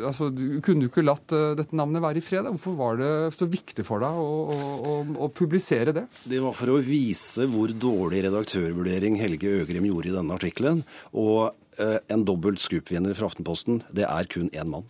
[0.07, 2.47] altså, du, kunne du ikke latt uh, dette navnet være i fred?
[2.49, 4.57] Hvorfor var det så viktig for deg å,
[4.89, 4.95] å,
[5.27, 6.07] å, publisere det?
[6.25, 10.83] Det var for å vise hvor dårlig redaktørvurdering Helge Øgrim gjorde i denne artikkelen.
[11.13, 14.89] Og eh, en dobbelt scoop-vinner fra Aftenposten, det er kun én mann.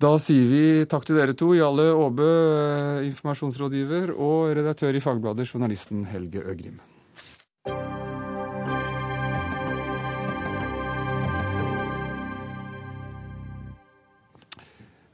[0.00, 5.44] Da sier vi takk til dere to, Jarle Aabø, eh, informasjonsrådgiver, og redaktør i Fagbladet,
[5.52, 6.78] journalisten Helge Øgrim.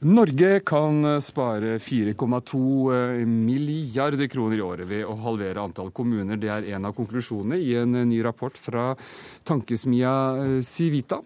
[0.07, 6.39] Norge kan spare 4,2 milliarder kroner i året ved å halvere antall kommuner.
[6.39, 8.93] Det er en av konklusjonene i en ny rapport fra
[9.43, 11.19] tankesmia Civita.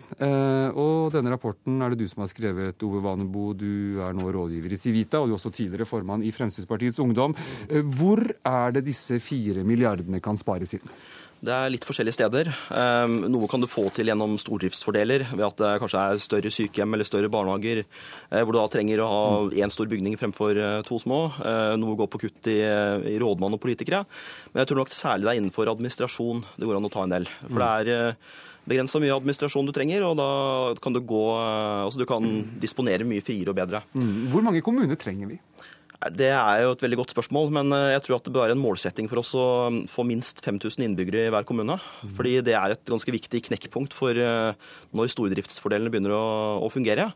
[0.74, 3.52] Og denne rapporten er det du som har skrevet, Ove Vanebo.
[3.54, 7.38] Du er nå rådgiver i Civita, og du er også tidligere formann i Fremskrittspartiets Ungdom.
[8.00, 10.96] Hvor er det disse fire milliardene kan spares inn?
[11.42, 12.50] Det er litt forskjellige steder.
[12.78, 16.94] Ehm, noe kan du få til gjennom stordriftsfordeler, ved at det kanskje er større sykehjem
[16.94, 20.84] eller større barnehager, eh, hvor du da trenger å ha én stor bygning fremfor eh,
[20.86, 21.34] to små.
[21.42, 22.62] Eh, noe går på kutt i,
[23.18, 24.04] rådmann og politikere.
[24.54, 27.18] Men jeg tror nok særlig det er innenfor administrasjon det går an å ta en
[27.18, 27.26] del.
[27.50, 28.16] For det er
[28.70, 30.30] begrensa mye administrasjon du trenger, og da
[30.78, 32.22] kan du gå Altså du kan
[32.62, 33.82] disponere mye friere og bedre.
[33.98, 34.30] Mm.
[34.30, 35.42] Hvor mange kommuner trenger vi?
[36.10, 38.56] Det er jo et veldig godt spørsmål, men eh, jeg tror at det bør være
[38.56, 41.76] en målsetting for oss å um, få minst 5000 innbyggere i hver kommune.
[41.78, 42.16] Mm.
[42.18, 44.58] Fordi det er et ganske viktig knekkpunkt for eh,
[44.98, 46.24] når stordriftsfordelene begynner å,
[46.66, 47.12] å fungere.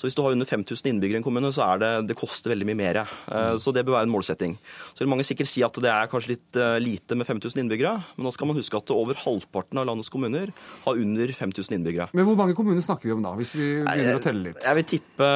[0.00, 2.54] Så hvis du har under 5000 innbyggere i en kommune, så er det, det koster
[2.54, 3.02] veldig mye mer.
[3.04, 4.56] Eh, så det bør være en målsetting.
[4.94, 8.26] Så vil mange sikkert si at det er kanskje litt lite med 5000 innbyggere, men
[8.26, 10.48] da skal man huske at over halvparten av landets kommuner
[10.86, 12.08] har under 5000 innbyggere.
[12.16, 14.64] Men hvor mange kommuner snakker vi om da, hvis vi begynner å telle litt?
[14.64, 15.30] Jeg vil tippe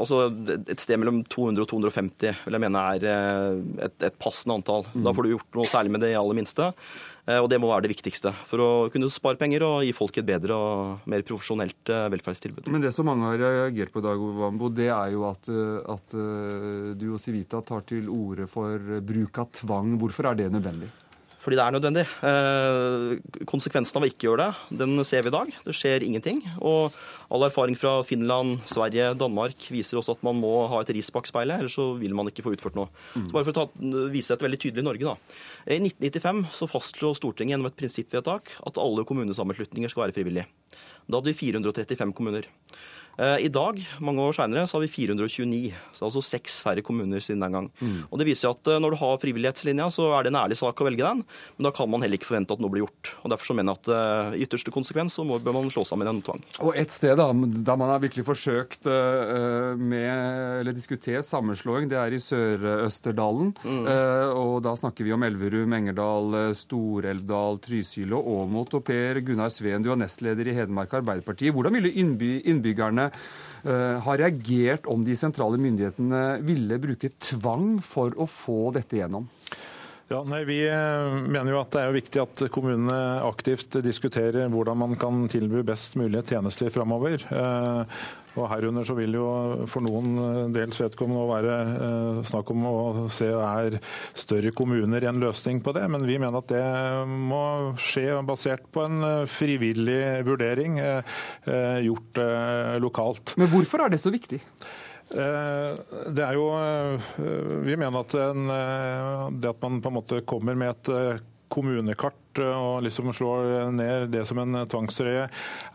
[0.00, 0.24] altså,
[0.64, 4.58] et sted mellom 200 og 250 150 vil jeg mene er eh, et, et passende
[4.58, 4.86] antall.
[4.92, 5.04] Mm.
[5.06, 6.70] Da får du gjort noe særlig med det aller minste.
[7.26, 10.20] Eh, og det må være det viktigste for å kunne spare penger og gi folk
[10.20, 12.70] et bedre og mer profesjonelt eh, velferdstilbud.
[12.72, 15.50] Men det som mange har reagert på i dag, Wambo, det er jo at,
[15.96, 16.16] at
[17.00, 19.94] du og Civita tar til orde for bruk av tvang.
[20.00, 20.90] Hvorfor er det nødvendig?
[21.40, 22.04] fordi det er nødvendig.
[22.28, 25.52] Eh, konsekvensen av å ikke gjøre det, den ser vi i dag.
[25.64, 26.42] Det skjer ingenting.
[26.58, 26.92] Og
[27.30, 31.28] all erfaring fra Finland, Sverige, Danmark viser også at man må ha et ris bak
[31.30, 32.90] speilet, ellers så vil man ikke få utført noe.
[33.14, 33.28] Mm.
[33.28, 35.36] Så bare for å ta, vise dette veldig tydelig i Norge, da.
[35.70, 40.48] I 1995 så fastslo Stortinget gjennom et prinsippvedtak at alle kommunesammenslutninger skal være frivillige.
[41.06, 42.50] Da hadde vi 435 kommuner.
[43.20, 45.74] Eh, I dag, mange år seinere, så har vi 429.
[45.92, 47.68] Så altså seks færre kommuner siden den gang.
[47.80, 47.98] Mm.
[48.08, 50.80] Og Det viser at eh, når du har frivillighetslinja, så er det en ærlig sak
[50.80, 51.20] å velge den.
[51.58, 53.12] Men da kan man heller ikke forvente at noe blir gjort.
[53.20, 55.84] Og Derfor så mener jeg at eh, i ytterste konsekvens så må, bør man slå
[55.88, 56.40] sammen en tvang.
[56.64, 62.14] Og et sted da, der man har virkelig forsøkt med, eller diskutert sammenslåing, det er
[62.14, 63.52] i Sør-Østerdalen.
[63.60, 63.88] Mm.
[64.38, 68.76] Og da snakker vi om Elverum, Engerdal, Stor-Elvdal, Trysil og Åmot.
[68.78, 71.52] Og Per Gunnar Sveen, du er nestleder i Hedmark Arbeiderparti.
[71.54, 73.09] Hvordan ville innby innbyggerne
[73.60, 79.26] har reagert om de sentrale myndighetene ville bruke tvang for å få dette gjennom?
[80.10, 84.80] Ja, nei, Vi eh, mener jo at det er viktig at kommunene aktivt diskuterer hvordan
[84.80, 87.22] man kan tilby best mulige tjenester framover.
[87.30, 88.00] Eh,
[88.34, 89.28] og Herunder så vil jo
[89.70, 91.54] for noen eh, dels vedkommende være
[92.26, 92.74] snakk om å
[93.14, 93.78] se er
[94.18, 96.66] større kommuner en løsning på det, men vi mener at det
[97.06, 97.44] må
[97.78, 100.82] skje basert på en frivillig vurdering
[101.86, 102.24] gjort
[102.82, 103.38] lokalt.
[103.38, 104.42] Men hvorfor er det så viktig?
[105.10, 106.44] Det er jo
[107.66, 108.44] Vi mener at en,
[109.42, 114.22] det at man på en måte kommer med et kommunekart og liksom slår ned det
[114.28, 115.26] som en tvangstrøye,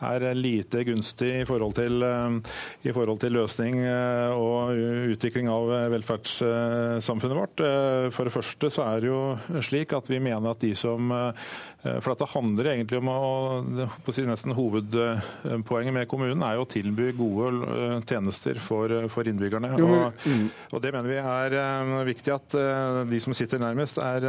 [0.05, 2.05] er lite gunstig i forhold, til,
[2.85, 4.75] i forhold til løsning eh, og
[5.15, 7.63] utvikling av velferdssamfunnet vårt.
[7.63, 11.11] Eh, for det første så er det jo slik at vi mener at de som
[11.11, 11.47] eh,
[11.85, 16.69] For dette handler egentlig om å på si Nesten hovedpoenget med kommunen er jo å
[16.69, 19.69] tilby gode tjenester for, for innbyggerne.
[19.77, 20.47] Og, mm.
[20.71, 22.57] og, det mener vi er viktig at
[23.05, 24.25] de som sitter nærmest, er,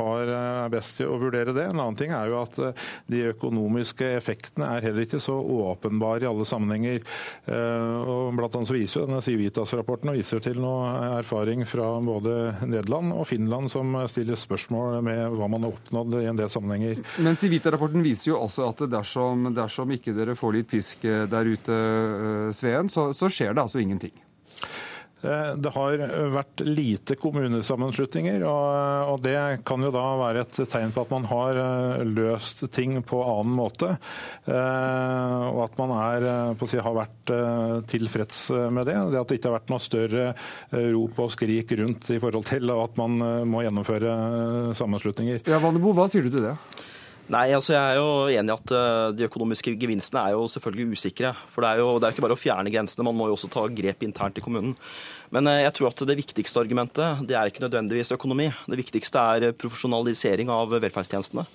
[0.00, 1.68] har, er best til å vurdere det.
[1.70, 6.26] En annen ting er jo at eh, de økonomiske effektene er heller ikke så åpenbare
[6.26, 7.00] i alle sammenhenger.
[7.48, 12.36] Eh, og blant annet så viser jo denne Civitas-rapporten viser til noe erfaring fra både
[12.68, 17.02] Nederland og Finland som stiller spørsmål med hva man har oppnådd i en del sammenhenger.
[17.24, 21.74] Men Civita-rapporten viser jo også at dersom, dersom ikke dere får litt pisk der ute,
[21.74, 24.14] eh, Sveen, så, så skjer det altså ingenting.
[25.22, 26.02] Eh, det har
[26.34, 31.58] vært lite kommunesammenslutninger, og det kan jo da være et tegn på at man har
[31.62, 33.94] eh, løst ting på annen måte.
[34.46, 36.28] Eh, og at man er,
[36.68, 37.34] si, har vært
[37.90, 38.96] tilfreds med det.
[39.12, 40.28] Det at det ikke har vært noe større
[40.72, 44.12] rop og skrik rundt i forhold til at man må gjennomføre
[44.78, 45.42] sammenslutninger.
[45.48, 46.54] Ja, Vannebo, hva sier du til det?
[47.28, 50.96] Nei, altså Jeg er jo enig i at uh, de økonomiske gevinstene er jo selvfølgelig
[50.96, 51.34] usikre.
[51.52, 53.50] For det er jo det er ikke bare å fjerne grensene, man må jo også
[53.52, 54.72] ta grep internt i kommunen.
[55.34, 58.48] Men uh, jeg tror at det viktigste argumentet det er ikke nødvendigvis økonomi.
[58.70, 61.46] Det viktigste er profesjonalisering av velferdstjenestene.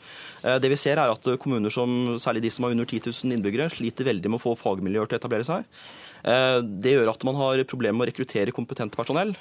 [0.43, 3.37] Uh, det vi ser er at kommuner som, særlig de som har under 10 000
[3.37, 5.69] innbyggere, sliter veldig med å få fagmiljøer til å etablere seg.
[6.23, 9.33] Eh, det gjør at man har problemer med å rekruttere kompetent personell.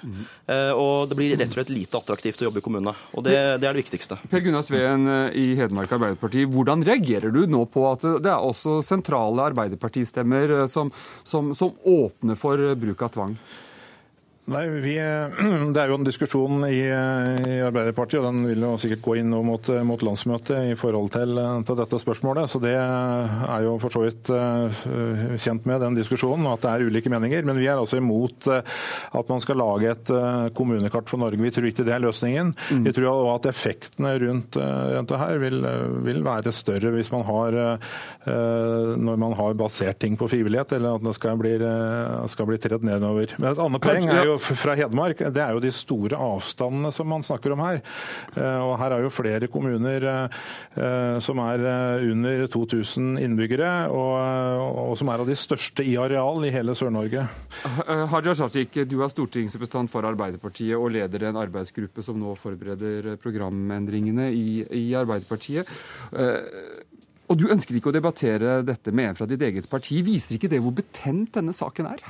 [0.74, 2.94] Og det blir rett og slett lite attraktivt å jobbe i kommunene.
[3.14, 4.18] Og det, det er det viktigste.
[4.30, 6.46] Per Gunnar Sveen eh, i Hedmark Arbeiderparti.
[6.50, 10.90] Hvordan reagerer du nå på at det er også sentrale Arbeiderpartistemmer som,
[11.22, 13.36] som, som åpner for bruk av tvang?
[14.50, 14.96] Nei, vi,
[15.74, 19.30] Det er jo en diskusjon i, i, Arbeiderpartiet, og den vil jo sikkert gå inn
[19.46, 22.50] mot, mot landsmøtet i forhold til, til, dette spørsmålet.
[22.50, 24.82] Så Det er jo for så vidt uh,
[25.38, 27.46] kjent med den diskusjonen, at det er ulike meninger.
[27.46, 28.58] Men vi er altså imot uh,
[29.14, 31.38] at man skal lage et uh, kommunekart for Norge.
[31.38, 32.50] Vi tror ikke det er løsningen.
[32.74, 32.82] Mm.
[32.88, 35.62] Vi tror også at effektene rundt dette her vil,
[36.02, 37.56] vil, være større hvis man har
[38.22, 41.54] når man har basert ting på frivillighet, eller at det skal bli,
[42.30, 43.34] skal bli tredd nedover.
[43.38, 47.08] Men et annet poeng er jo fra Hedmark, det er jo de store avstandene som
[47.10, 47.80] man snakker om her.
[48.36, 54.14] Eh, og her er jo flere kommuner eh, som er eh, under 2000 innbyggere, og,
[54.92, 57.26] og som er av de største i areal i hele Sør-Norge.
[58.12, 64.30] Hadia Tajik, du er stortingsrepresentant for Arbeiderpartiet og leder en arbeidsgruppe som nå forbereder programendringene
[64.32, 65.68] i, i Arbeiderpartiet.
[67.32, 70.02] Og du ønsker ikke å debattere dette med en fra ditt eget parti.
[70.04, 72.02] Viser ikke det hvor betent denne saken er?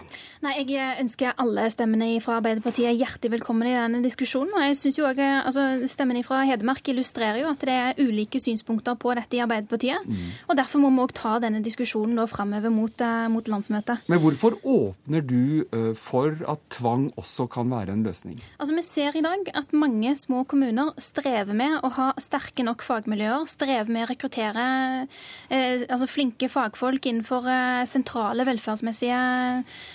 [0.43, 4.51] Nei, jeg ønsker alle stemmene fra Arbeiderpartiet hjertelig velkommen i denne diskusjonen.
[4.57, 8.41] Og jeg synes jo også, altså, Stemmene fra Hedmark illustrerer jo at det er ulike
[8.43, 10.09] synspunkter på dette i Arbeiderpartiet.
[10.09, 10.33] Mm.
[10.51, 14.03] Og Derfor må vi òg ta denne diskusjonen da framover mot, uh, mot, landsmøtet.
[14.11, 18.43] Men hvorfor åpner du uh, for at tvang også kan være en løsning?
[18.59, 22.83] Altså, Vi ser i dag at mange små kommuner strever med å ha sterke nok
[22.83, 24.67] fagmiljøer, strever med å rekruttere
[25.07, 25.12] eh,
[25.53, 29.19] altså flinke fagfolk innenfor eh, sentrale velferdsmessige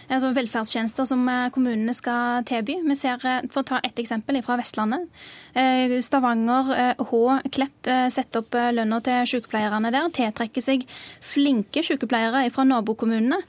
[0.09, 2.77] altså velferdstjenester som eh, kommunene skal tilby.
[2.87, 5.07] Vi ser, eh, For å ta ett eksempel fra Vestlandet.
[5.53, 10.09] Eh, Stavanger, Hå, Klepp setter opp lønna til sykepleierne der.
[10.13, 10.85] Tiltrekker seg
[11.23, 13.39] flinke sykepleiere fra nabokommunene.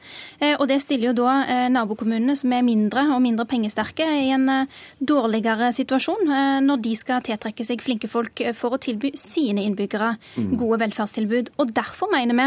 [0.58, 4.68] Og det stiller jo da nabokommunene, som er mindre og mindre pengesterke, i en
[5.00, 10.56] dårligere situasjon når de skal tiltrekke seg flinke folk for å tilby sine innbyggere mm.
[10.56, 11.52] gode velferdstilbud.
[11.58, 12.46] Og Derfor mener vi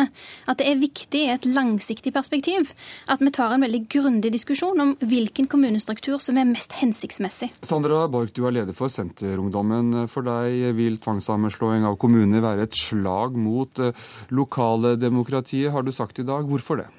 [0.52, 2.72] at det er viktig i et langsiktig perspektiv
[3.12, 7.52] at vi tar en veldig grundig diskusjon om hvilken kommunestruktur som er mest hensiktsmessig.
[7.68, 10.08] Sandra Borch, du er leder for Senterungdommen.
[10.12, 13.96] For deg vil tvangssammenslåing av kommuner være et slag mot eh,
[14.32, 16.48] lokale demokratiet, har du sagt i dag.
[16.48, 16.90] Hvorfor det?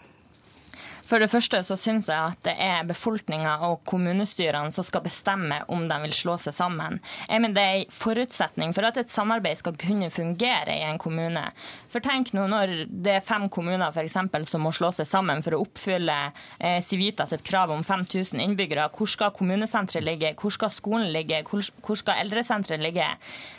[1.09, 5.63] For det første så syns jeg at det er befolkninga og kommunestyrene som skal bestemme
[5.73, 7.01] om de vil slå seg sammen.
[7.29, 11.01] Jeg mener Det er en forutsetning for at et samarbeid skal kunne fungere i en
[11.03, 11.45] kommune.
[11.93, 15.43] For tenk nå når det er fem kommuner for eksempel, som må slå seg sammen
[15.45, 16.19] for å oppfylle
[16.59, 18.89] eh, Civita sitt krav om 5000 innbyggere.
[18.97, 20.35] Hvor skal kommunesenteret ligge?
[20.41, 21.43] Hvor skal skolen ligge?
[21.49, 23.11] Hvor, hvor skal eldresenteret ligge?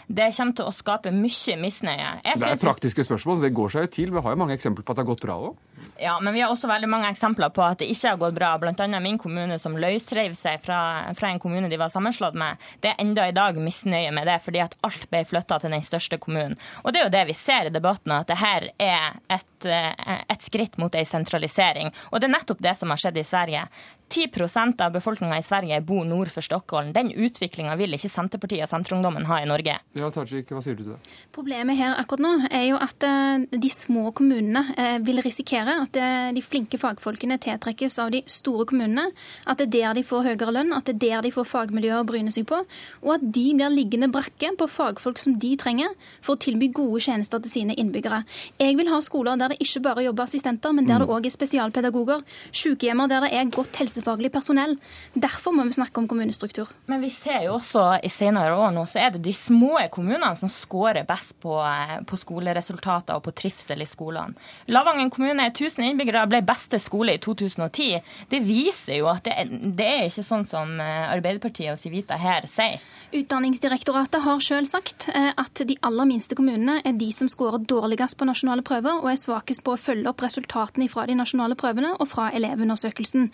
[0.08, 2.10] Det kommer til å skape mye misnøye.
[2.26, 3.41] Jeg det er praktiske spørsmål.
[3.44, 4.12] Det går seg jo til.
[4.14, 5.62] Vi har jo mange eksempler på at det har gått bra òg.
[6.00, 8.52] Ja, men vi har også veldig mange eksempler på at det ikke har gått bra.
[8.62, 9.00] Bl.a.
[9.00, 10.80] min kommune som løsreiv seg fra,
[11.18, 12.62] fra, en kommune de var sammenslått med.
[12.82, 15.86] Det er enda i dag misnøye med det, fordi at alt ble flytta til den
[15.86, 16.58] største kommunen.
[16.84, 20.22] Og det er jo det vi ser i debatten, at det her er et, eh,
[20.30, 21.94] et skritt mot ei sentralisering.
[22.12, 23.68] Og det er nettopp det som har skjedd i Sverige.
[24.14, 26.91] 10% av befolkninga i Sverige bor nord for Stockholm.
[26.93, 29.80] Den utviklinga vil ikke Senterpartiet og Senterungdommen ha i Norge.
[29.97, 31.14] Ja, Tajik, hva sier du til det?
[31.34, 35.97] Problemet her akkurat nå er jo at uh, de små kommunene uh, vil risikere at
[35.97, 39.07] uh, de flinke fagfolkene tiltrekkes av de store kommunene.
[39.49, 42.03] At det er der de får høyere lønn, at det er der de får fagmiljøer
[42.03, 42.61] å bryne seg på.
[43.01, 45.89] Og at de blir liggende brakke på fagfolk som de trenger
[46.22, 48.22] for å tilby gode tjenester til sine innbyggere.
[48.61, 51.32] Jeg vil ha skoler der det ikke bare jobber assistenter, men der det òg mm.
[51.32, 52.24] er spesialpedagoger.
[52.53, 54.78] Sykehjemmer der det er godt helsefaglig helsefaglig personell.
[55.14, 56.68] Derfor må vi snakke om kommunestruktur.
[56.86, 60.36] Men vi ser jo også i senere år nå, så er det de små kommunene
[60.36, 64.36] som scorer best på, eh, på skoleresultater og på trivsel i skolene.
[64.68, 68.01] Lavangen kommune, 1000 innbyggere, ble beste skole i 2010.
[68.30, 72.47] Det viser jo at det, det er ikke sånn som eh, Arbeiderpartiet og Civita her
[72.47, 72.80] sier.
[73.14, 78.18] Utdanningsdirektoratet har sjøl sagt eh, at de aller minste kommunene er de som skårer dårligst
[78.18, 81.91] på nasjonale prøver og er svakest på å følge opp resultatene fra de nasjonale prøvene
[81.93, 83.30] og fra elevundersøkelsen.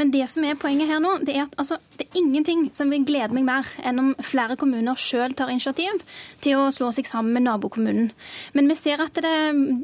[0.00, 2.90] Men det som er poenget her nå, det er at altså, det er ingenting som
[2.92, 6.02] vil glede meg mer enn om flere kommuner sjøl tar initiativ
[6.44, 8.10] til å slå seg sammen med nabokommunen.
[8.56, 9.34] Men vi ser at det,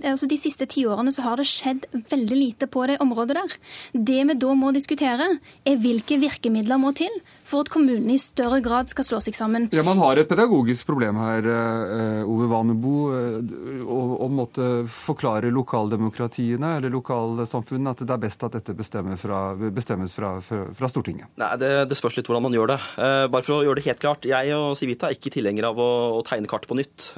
[0.06, 3.56] altså de siste tiårene så har det skjedd veldig lite på det området der.
[3.92, 7.12] Det vi da må diskutere, er hvilke virkemidler må til
[7.46, 9.68] for at kommunene i større grad skal slå seg sammen.
[9.74, 12.94] Ja, Man har et pedagogisk problem her, eh, Ove Vanebo.
[13.16, 18.74] Eh, å måtte forklare lokaldemokratiene eller lokalsamfunnene at det er best at dette
[19.20, 19.40] fra,
[19.70, 21.30] bestemmes fra, fra, fra Stortinget?
[21.36, 22.80] Nei, det, det, spørs litt hvordan man gjør det.
[22.98, 24.26] Eh, bare for å gjøre det helt klart.
[24.26, 27.12] Jeg og Civita er ikke tilhengere av å, å tegne kart på nytt.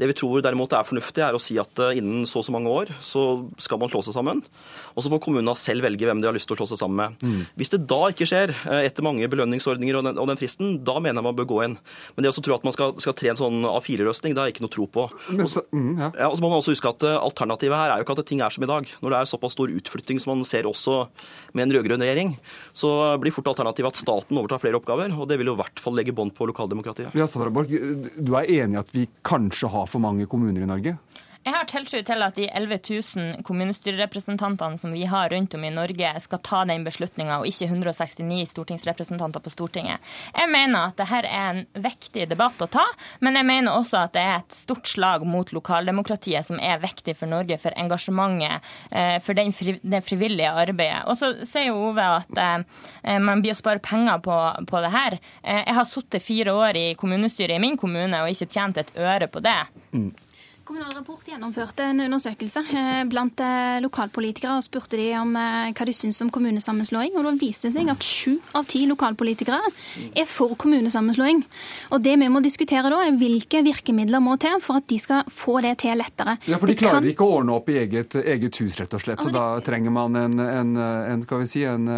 [0.00, 2.46] Eh, det vi tror derimot er fornuftig, er å si at eh, innen så og
[2.46, 3.22] så mange år så
[3.60, 4.40] skal man slå seg sammen.
[4.94, 6.96] Og så får kommunene selv velge hvem de har lyst til å slå seg sammen
[6.96, 7.20] med.
[7.20, 7.42] Mm.
[7.60, 10.96] Hvis det da ikke skjer, eh, etter mange belønningsordninger og den, og den, fristen, da
[10.98, 11.76] mener jeg man bør gå inn.
[12.16, 14.56] Men det å tro at man skal, skal tre en sånn A4-løsning, det har jeg
[14.56, 15.06] ikke noe tro på.
[15.36, 16.10] Også, mm, ja.
[16.16, 18.40] Ja, og så må man også huske at Alternativet her er jo ikke at ting
[18.44, 18.88] er som i dag.
[19.04, 20.96] Når det er såpass stor utflytting som man ser også
[21.56, 22.34] med en rød-grønn regjering,
[22.76, 22.90] så
[23.20, 25.12] blir fort alternativet at staten overtar flere oppgaver.
[25.16, 27.14] Og det vil jo i hvert fall legge bånd på lokaldemokratiet.
[27.18, 30.68] Ja, Sandra Borch, du er enig i at vi kanskje har for mange kommuner i
[30.70, 30.96] Norge?
[31.40, 35.70] Jeg har tiltro til at de 11 000 kommunestyrerepresentantene som vi har rundt om i
[35.72, 40.04] Norge, skal ta den beslutninga, og ikke 169 stortingsrepresentanter på Stortinget.
[40.36, 42.84] Jeg mener at dette er en viktig debatt å ta,
[43.24, 47.16] men jeg mener også at det er et stort slag mot lokaldemokratiet som er viktig
[47.16, 51.06] for Norge, for engasjementet, eh, for det frivillige arbeidet.
[51.08, 54.36] Og så sier Ove at eh, man blir å spare penger på,
[54.68, 55.22] på det her.
[55.40, 58.98] Eh, jeg har sittet fire år i kommunestyret i min kommune og ikke tjent et
[59.00, 59.62] øre på det.
[59.96, 60.10] Mm.
[60.70, 65.86] Kommunal Rapport gjennomførte en undersøkelse eh, blant eh, lokalpolitikere og spurte de om eh, hva
[65.88, 67.16] de syns om kommunesammenslåing.
[67.18, 69.58] og Da viste det seg at sju av ti lokalpolitikere
[70.14, 71.40] er for kommunesammenslåing.
[71.90, 75.26] Og Det vi må diskutere da, er hvilke virkemidler må til for at de skal
[75.26, 76.36] få det til lettere.
[76.46, 77.10] Ja, For de klarer kan...
[77.16, 79.24] ikke å ordne opp i eget, eget hus, rett og slett.
[79.26, 81.90] Så da trenger man en, en, en, si, en,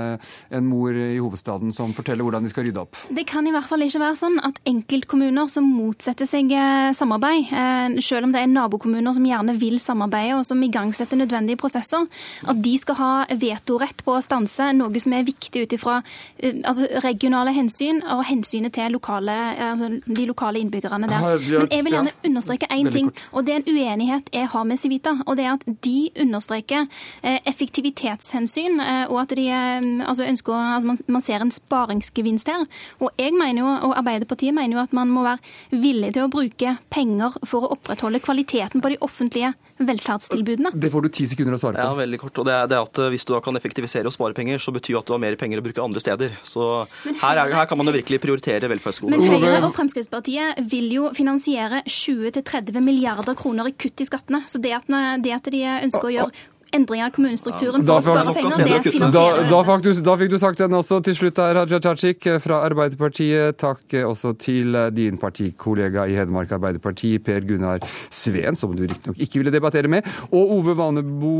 [0.64, 3.04] mor i hovedstaden som forteller hvordan de skal rydde opp.
[3.12, 6.56] Det kan i hvert fall ikke være sånn at enkeltkommuner som motsetter seg
[6.96, 7.52] samarbeid,
[8.00, 12.06] selv om det er nabokommuner som gjerne vil samarbeide og som igangsetter nødvendige prosesser,
[12.48, 15.98] at de skal ha vetorett på å stanse noe som er viktig ut ifra
[16.38, 19.34] eh, altså regionale hensyn og hensynet til lokale,
[19.70, 21.24] altså de lokale innbyggerne der.
[21.24, 24.80] Men jeg vil gjerne understreke én ting, og det er en uenighet jeg har med
[24.80, 25.16] Civita.
[25.26, 26.86] og det er at De understreker
[27.22, 32.66] eh, effektivitetshensyn, eh, og at de altså ønsker, altså man, man ser en sparingsgevinst her.
[33.00, 36.32] Og jeg mener jo, og Arbeiderpartiet mener jo at man må være villig til å
[36.32, 40.72] bruke penger for å opprettholde kvalitet kvaliteten på de offentlige velferdstilbudene?
[40.74, 41.86] Det får du ti sekunder å svare på.
[41.86, 42.38] Ja, veldig kort.
[42.38, 44.60] Og det er, det er at eh, Hvis du da kan effektivisere og spare penger,
[44.62, 46.36] så betyr det at du har mer penger å bruke andre steder.
[46.46, 46.68] Så
[47.06, 49.16] her, er, her, kan man jo virkelig prioritere velferdsskolen.
[49.16, 54.44] Men Høyre og Fremskrittspartiet vil jo finansiere 20-30 milliarder kroner i kutt i skattene.
[54.46, 54.88] Så det at,
[55.24, 58.64] det at de ønsker å gjøre endringer i kommunestrukturen for å spare penger.
[58.82, 61.80] Det finansierer da, da, du, da fikk du sagt den også til slutt er Haja
[61.84, 63.58] Tajik fra Arbeiderpartiet.
[63.60, 69.42] Takk også til din partikollega i Hedmark Arbeiderparti, Per Gunnar Sveen, som du riktignok ikke
[69.42, 71.34] ville debattere med, og Ove Vanebo,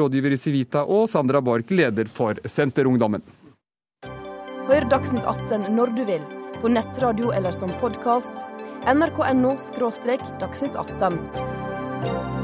[0.00, 3.24] rådgiver i Civita, og Sandra Borch, leder for Senterungdommen.
[4.68, 6.24] Hør Dagsnytt 18 når du vil,
[6.62, 8.46] på nettradio eller som podkast.
[8.88, 9.56] nrk.no–
[10.40, 12.43] dagsnytt 18.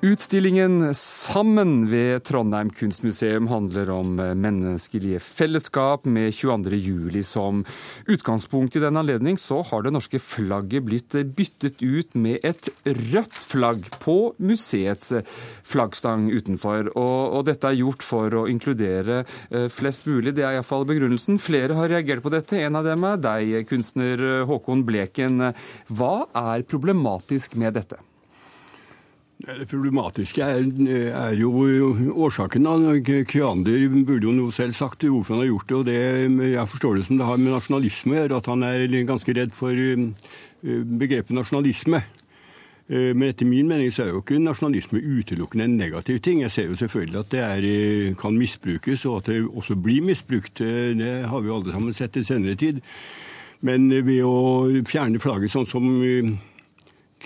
[0.00, 6.06] Utstillingen Sammen ved Trondheim kunstmuseum handler om menneskelige fellesskap.
[6.08, 7.60] Med 22.07 som
[8.08, 12.72] utgangspunkt i den anledning, så har det norske flagget blitt byttet ut med et
[13.12, 15.12] rødt flagg på museets
[15.68, 16.94] flaggstang utenfor.
[16.96, 20.32] Og, og dette er gjort for å inkludere eh, flest mulig.
[20.32, 21.36] Det er iallfall begrunnelsen.
[21.36, 22.56] Flere har reagert på dette.
[22.56, 25.50] En av dem er deg, kunstner Håkon Bleken.
[25.92, 28.00] Hva er problematisk med dette?
[29.40, 30.66] Det problematiske er,
[31.16, 31.50] er, jo
[32.26, 32.66] årsaken.
[33.28, 35.76] Kyander burde jo nå selv sagt hvorfor han har gjort det.
[35.76, 38.96] og det, Jeg forstår det som det har med nasjonalisme å gjøre, at han er
[39.08, 42.02] ganske redd for eh, begrepet nasjonalisme.
[42.90, 46.44] Eh, men etter min mening så er jo ikke nasjonalisme utelukkende en negativ ting.
[46.44, 50.04] Jeg ser jo selvfølgelig at det er, eh, kan misbrukes, og at det også blir
[50.04, 50.60] misbrukt.
[50.60, 52.84] Det har vi jo alle sammen sett i senere tid.
[53.64, 55.88] Men ved å fjerne flagget sånn som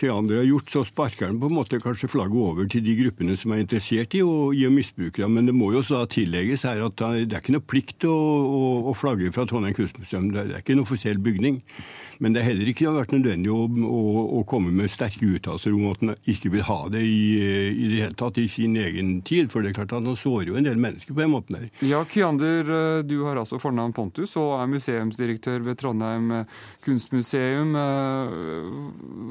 [0.05, 3.37] Keander har gjort, så sparker han på en måte kanskje flagget over til de gruppene
[3.41, 5.31] som er interessert i å, i å misbruke det.
[5.33, 8.15] Men det må jo også da tillegges her at det er ikke noe plikt å,
[8.15, 10.31] å, å flagge fra Trondheim kunstmuseum.
[10.35, 11.63] Det er ikke en offisiell bygning.
[12.19, 14.03] Men det har heller ikke vært nødvendig å, å,
[14.41, 17.23] å komme med sterke uttalelser om at han ikke vil ha det i,
[17.71, 19.51] i, det hele tatt i sin egen tid.
[19.53, 21.69] For det er klart at han sårer jo en del mennesker på den måten der.
[21.87, 27.75] Ja, Kyander, eh, du har altså fornavn Pontus og er museumsdirektør ved Trondheim eh, kunstmuseum.
[27.79, 28.39] Eh,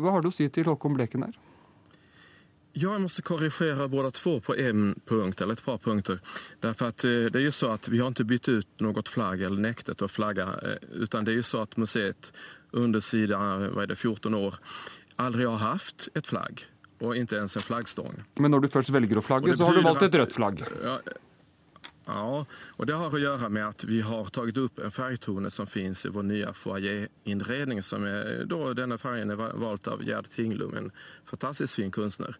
[0.03, 1.42] hva har du å si til Håkon Bleken her?
[2.75, 6.19] Ja, jag måste korrigera båda två på en punkt, eller ett par punkter.
[6.59, 9.61] Därför att det är ju så att vi har inte bytt ut något flagg eller
[9.61, 10.49] nektet att flagga,
[10.93, 12.33] utan det är ju så att museet
[12.71, 13.37] under sida
[13.69, 14.55] vad är det, 14 år
[15.15, 16.65] aldri har hatt et flagg.
[17.03, 18.21] Og ikke ens en flaggstång.
[18.39, 20.61] Men når du først velger å flagge, så har du valgt et rødt flagg?
[20.83, 20.99] Ja,
[22.05, 25.67] Ja, och det har att göra med att vi har tagit upp en färgtone som
[25.67, 27.83] finns i vår nya foajéinredning.
[27.83, 30.91] Som är, då, denna färgen är valt av Gerd Tinglum, en
[31.25, 32.35] fantastiskt fin konstnär.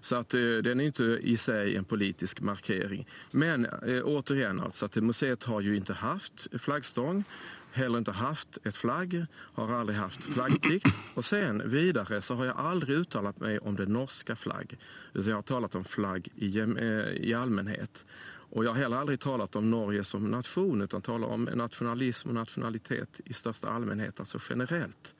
[0.00, 3.06] Så att eh, den är inte i sig en politisk markering.
[3.30, 7.24] Men eh, återigen, alltså, att museet har ju inte haft flaggstång
[7.72, 10.86] heller inte haft ett flagg, har aldrig haft flaggplikt.
[11.14, 14.78] Och sen vidare så har jag aldrig uttalat mig om det norska flagg,
[15.12, 16.68] jag har talat om flagg i, eh,
[17.12, 18.04] i allmänhet.
[18.50, 22.34] Och jag har heller aldrig talat om Norge som nation utan talar om nationalism och
[22.34, 25.14] nationalitet i största allmänhet, alltså generellt.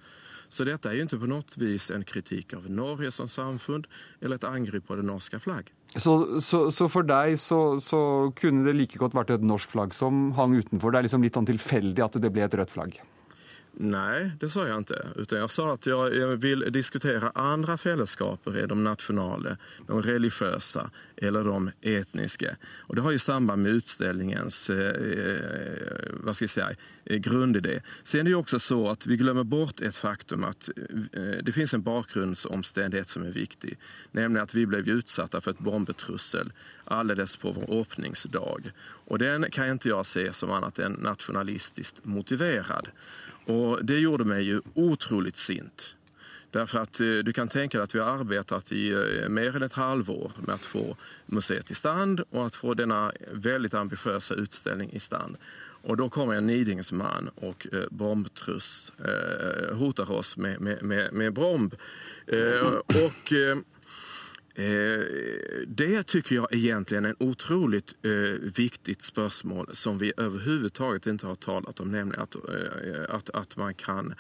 [0.49, 3.87] Så detta är ju inte på något vis en kritik av Norge som samfund
[4.21, 5.73] eller et angrep på det norske flagg.
[5.97, 9.95] Så, så, så, for deg så, så, kunne det like godt vært et norsk flagg
[9.97, 10.93] som hang utenfor?
[10.93, 13.01] Det er liksom litt sånn tilfeldig at det ble et rødt flagg?
[13.81, 15.07] Nej, det sa jag inte.
[15.17, 18.57] Utan jag sa att jag vill diskutera andra fällskaper.
[18.57, 19.57] är de nationella,
[19.87, 22.57] de religiösa eller de etniska.
[22.63, 24.93] Och det har ju samband med utställningens eh,
[26.11, 26.71] vad ska jag säga,
[27.05, 27.81] eh, grundidé.
[28.05, 30.69] Sen är det också så att vi glömmer bort ett faktum att
[31.13, 33.79] eh, det finns en bakgrundsomständighet som är viktig.
[34.13, 36.53] Nämligen att vi blev utsatta för ett bombetrussel
[36.85, 38.73] alldeles på vår öppningsdag.
[38.81, 42.89] Och den kan inte jag se som annat än nationalistiskt motiverad.
[43.49, 45.95] Och det gjorde mig ju otroligt sint.
[46.51, 49.63] Därför att eh, du kan tänka dig att vi har arbetat i eh, mer än
[49.63, 50.97] ett halvår med att få
[51.27, 55.37] museet i stand och att få denna väldigt ambitiösa utställning i stand.
[55.83, 61.33] Och då kommer en nidingsman och eh, bombtruss eh, hotar oss med, med, med, med
[61.33, 61.75] bomb.
[62.87, 63.57] Och Eh,
[65.67, 71.35] det tycker jag egentligen är en otroligt eh, viktigt spörsmål som vi överhuvudtaget inte har
[71.35, 74.15] talat om, nämligen att, eh, att, att man kan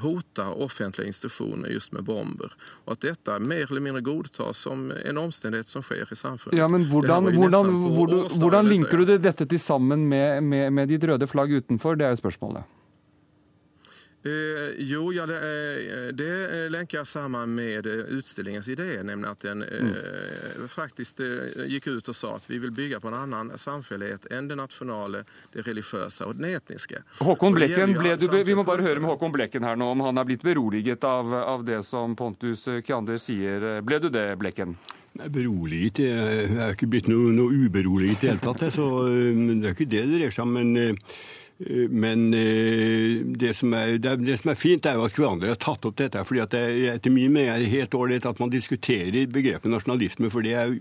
[0.00, 2.52] hota offentliga institutioner just med bomber.
[2.84, 6.58] Och att detta mer eller mindre godtas som en omstendighet som sker i samfunnet.
[6.58, 11.04] Ja, men hvordan, hvordan, hvordan, hvordan linker du dette til sammen med, med, med ditt
[11.04, 11.96] røde flagg utenfor?
[11.96, 12.81] Det er jo spørsmålet.
[14.24, 19.40] Eh, jo, ja, det, eh, det, länkar jag samman med utstillingens utställningens idé, nämligen att
[19.40, 19.86] den mm.
[19.86, 21.26] eh, faktiskt eh,
[21.66, 25.24] gick ut och sa att vi vill bygga på en annan samfällighet än det nasjonale,
[25.52, 26.96] det religiösa och den etniska.
[27.18, 30.18] Håkon Blekken, ble du, vi må bare høre med Håkon Blekken her nå om han
[30.18, 33.82] er blitt beroliget av, av det som Pontus Kjander sier.
[33.82, 34.76] Ble du det, Blekken?
[35.18, 38.68] Nei, Beroliget Jeg er ikke blitt noe, noe uberoliget i det hele tatt.
[38.72, 40.54] Så det er ikke det det dreier seg om.
[40.56, 41.41] men Eh,
[41.88, 45.84] men eh, det som, er, det som, er, fint, er jo at hverandre har tatt
[45.88, 46.24] opp dette.
[46.26, 46.62] fordi at det
[46.94, 50.30] etter min mening helt ålreit at man diskuterer begrepet nasjonalisme.
[50.32, 50.74] For det er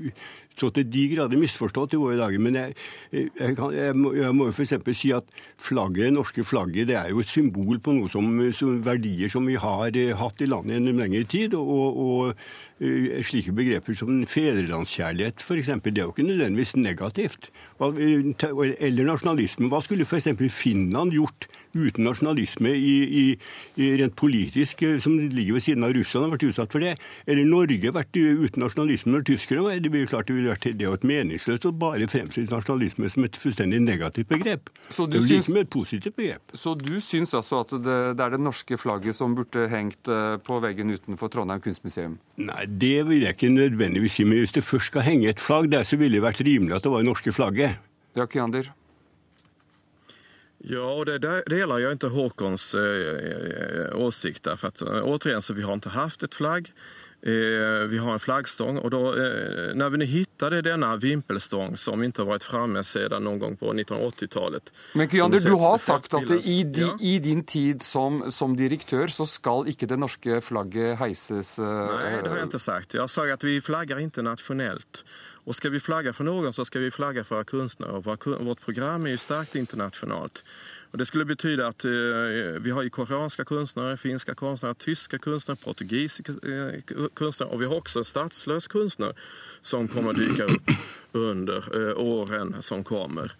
[0.59, 2.41] så til de grader misforstått i våre dager.
[2.43, 2.75] Men jeg,
[3.13, 4.75] jeg, kan, jeg må, jo f.eks.
[4.97, 5.29] si at
[5.61, 9.47] flagget, det norske flagget det er jo et symbol på noe som, som verdier som
[9.47, 11.57] vi har eh, hatt i landet gjennom lengre tid.
[11.57, 12.43] og, og
[12.81, 15.69] slike begreper som fedrelandskjærlighet f.eks.
[15.85, 17.51] Det er jo ikke nødvendigvis negativt.
[17.77, 19.69] Eller nasjonalisme.
[19.69, 20.31] Hva skulle f.eks.
[20.49, 23.25] Finland gjort uten nasjonalisme i, i,
[23.81, 26.95] i rent politisk, eh, som ligger ved siden av Russland, har vært utsatt for det?
[27.29, 30.05] Eller Norge vært uten nasjonalisme når tyskerne var det?
[30.11, 34.29] klart det ville vært det et meningsløst å bare fremstille nasjonalisme som et fullstendig negativt
[34.31, 34.71] begrep.
[34.89, 36.55] Så du det syns, like et positivt begrep.
[36.57, 40.35] Så du syns altså at det, det, er det norske flagget som burde hengt eh,
[40.43, 42.17] på veggen utenfor Trondheim kunstmuseum?
[42.41, 44.27] Nei, det vil jeg ikke nødvendigvis si.
[44.27, 46.85] Men hvis det først skal henge et flagg der, så ville det vært rimelig at
[46.85, 47.79] det var det norske flagget.
[48.17, 48.73] Ja, Kyander?
[50.63, 55.61] Ja, och det där delar jag inte Håkons eh, åsikt därför att återigen så vi
[55.61, 56.73] har inte haft ett flagg.
[57.23, 62.03] Eh, vi har en flaggstång och då, eh, när vi nu hittade denna vimpelstång som
[62.03, 64.73] inte har vært framme siden någon gång på 1980-talet.
[64.93, 66.97] Men Kyander, du har sagt at i, di, ja.
[66.99, 71.59] i, din tid som, som, direktør så skal ikke det norske flagget heises?
[71.59, 72.97] eh, Nei, det har jeg ikke sagt.
[72.97, 75.05] Jeg har sagt at vi flagger ikke nationellt.
[75.43, 77.91] Och ska vi flagga för någon så ska vi flagga för.
[77.95, 78.05] Och
[78.45, 80.43] vårt program är ju starkt internationellt.
[80.91, 81.91] Och det skulle betyda att eh,
[82.59, 87.99] vi har koreanska kunstnere, finska konstnärer, tyska kunstnere, portugisiska eh, konstnärer och vi har också
[87.99, 89.13] en statslös konstnär
[89.61, 90.69] som kommer dyka upp
[91.13, 93.31] under årene åren som kommer.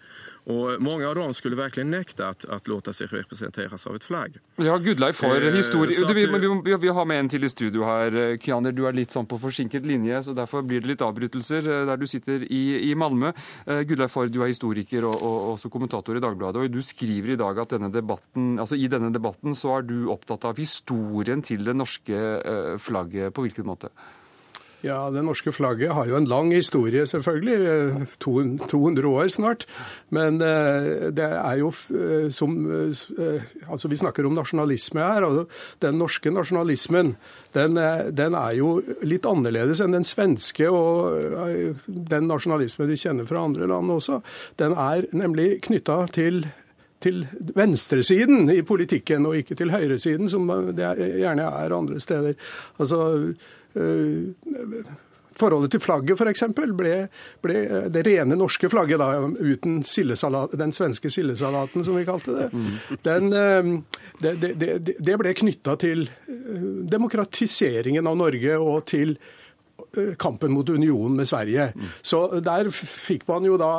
[0.44, 4.38] Och många av dem skulle verkligen nekta att, att låta sig representeras av ett flagg.
[4.56, 6.06] Ja, Gudleif får eh, historie.
[6.06, 6.26] Du, vi,
[6.64, 8.36] vi, vi, har med en til i studio her.
[8.42, 11.84] Kianer, du er litt sånn på forsinket linje, så derfor blir det litt avbrytelser eh,
[11.86, 13.30] der du sitter i, i Malmö.
[13.86, 17.38] Gudleif Får, du er historiker og, og, også kommentator i Dagbladet, og du skriver i
[17.38, 21.62] dag at denne debatten, altså i denne debatten så er du opptatt av historien til
[21.70, 22.18] det norske
[22.82, 23.30] flagget.
[23.32, 23.94] På hvilken måte?
[24.82, 28.06] Ja, Det norske flagget har jo en lang historie, selvfølgelig.
[28.18, 29.66] 200 år snart.
[30.10, 31.70] Men det er jo
[32.30, 32.56] som
[33.68, 35.22] Altså, vi snakker om nasjonalisme her.
[35.22, 35.48] og
[35.80, 37.16] Den norske nasjonalismen
[37.54, 37.76] den,
[38.16, 41.46] den er jo litt annerledes enn den svenske og
[41.86, 44.22] den nasjonalisme de kjenner fra andre land også.
[44.58, 46.46] Den er nemlig knytta til
[47.02, 47.24] til
[47.56, 52.34] venstresiden i politikken, og ikke til høyresiden, som det gjerne er andre steder.
[52.78, 53.34] Altså,
[53.74, 54.32] øh,
[55.32, 56.42] Forholdet til flagget f.eks.
[56.54, 56.96] Ble,
[57.42, 57.60] ble
[57.92, 62.48] det rene norske flagget, da, uten den svenske sildesalaten, som vi kalte det,
[63.04, 63.70] den, øh,
[64.20, 69.16] det, det, det ble knytta til øh, demokratiseringen av Norge og til
[70.18, 71.70] kampen mot unionen med Sverige.
[71.74, 71.90] Mm.
[72.02, 73.72] Så der fikk man jo da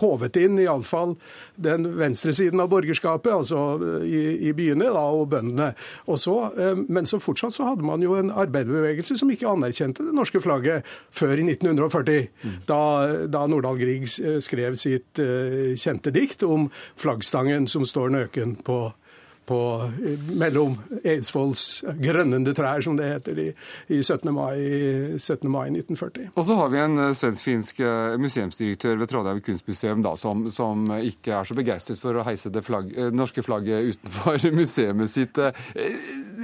[0.00, 1.16] håvet inn iallfall
[1.56, 5.72] den venstre siden av borgerskapet, altså i, i byene da, og bøndene.
[6.08, 10.06] Og så, eh, men så fortsatt så hadde man jo en arbeiderbevegelse som ikke anerkjente
[10.06, 12.56] det norske flagget før i 1940, mm.
[12.68, 12.80] da,
[13.30, 15.18] da Nordahl Grieg skrev sitt
[15.78, 16.68] kjente dikt om
[16.98, 18.80] flaggstangen som står nøken på
[19.48, 19.58] på,
[20.38, 23.48] mellom Eidsvolls grønnende trær, som det heter, i,
[23.96, 24.30] i 17.
[24.34, 24.54] Mai,
[25.18, 25.48] 17.
[25.50, 26.30] mai 1940.
[26.34, 30.86] Og så har vi en eh, svensk-finsk eh, museumsdirektør ved Trondheim kunstmuseum da, som, som,
[30.98, 35.38] ikke er så begeistret for å heise det flagg, eh, norske flagget utenfor museet sitt.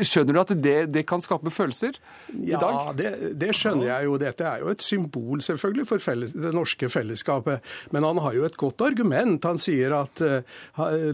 [0.02, 1.98] Skjønner du at det, det kan skape følelser
[2.32, 2.74] i dag?
[2.74, 4.16] Ja, det, det, skjønner jeg jo.
[4.18, 7.62] Dette er jo et symbol selvfølgelig for felles, det norske fellesskapet.
[7.94, 9.46] Men han har jo et godt argument.
[9.46, 10.42] Han sier at uh,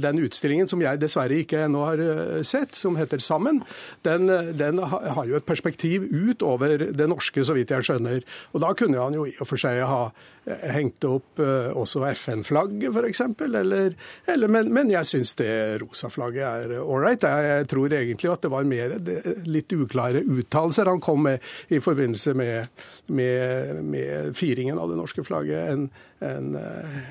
[0.00, 3.60] den utstillingen, som jeg dessverre ikke ennå har eh, sett, som heter Sammen,
[4.06, 8.24] den, den, har jo et perspektiv utover det norske, så vidt jeg skjønner.
[8.54, 12.88] Og da kunne han jo i og for seg ha eh, hengt opp også FN-flagget,
[12.94, 13.22] f.eks.
[13.44, 13.92] Eller,
[14.30, 15.52] eller, men, men jeg syns det
[15.82, 17.26] rosa flagget er ålreit.
[17.28, 21.80] Jeg tror egentlig at det var mer det, litt uklare uttalelser han kom med i
[21.82, 25.88] forbindelse med, med, med firingen av det norske flagget, enn
[26.20, 26.52] en,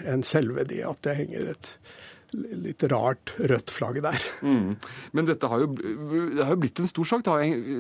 [0.06, 1.74] en selve det at det henger et
[2.32, 4.22] litt rart rødt flagg der.
[4.46, 4.76] Mm.
[5.18, 7.26] Men dette har jo, det har jo blitt en stor sak.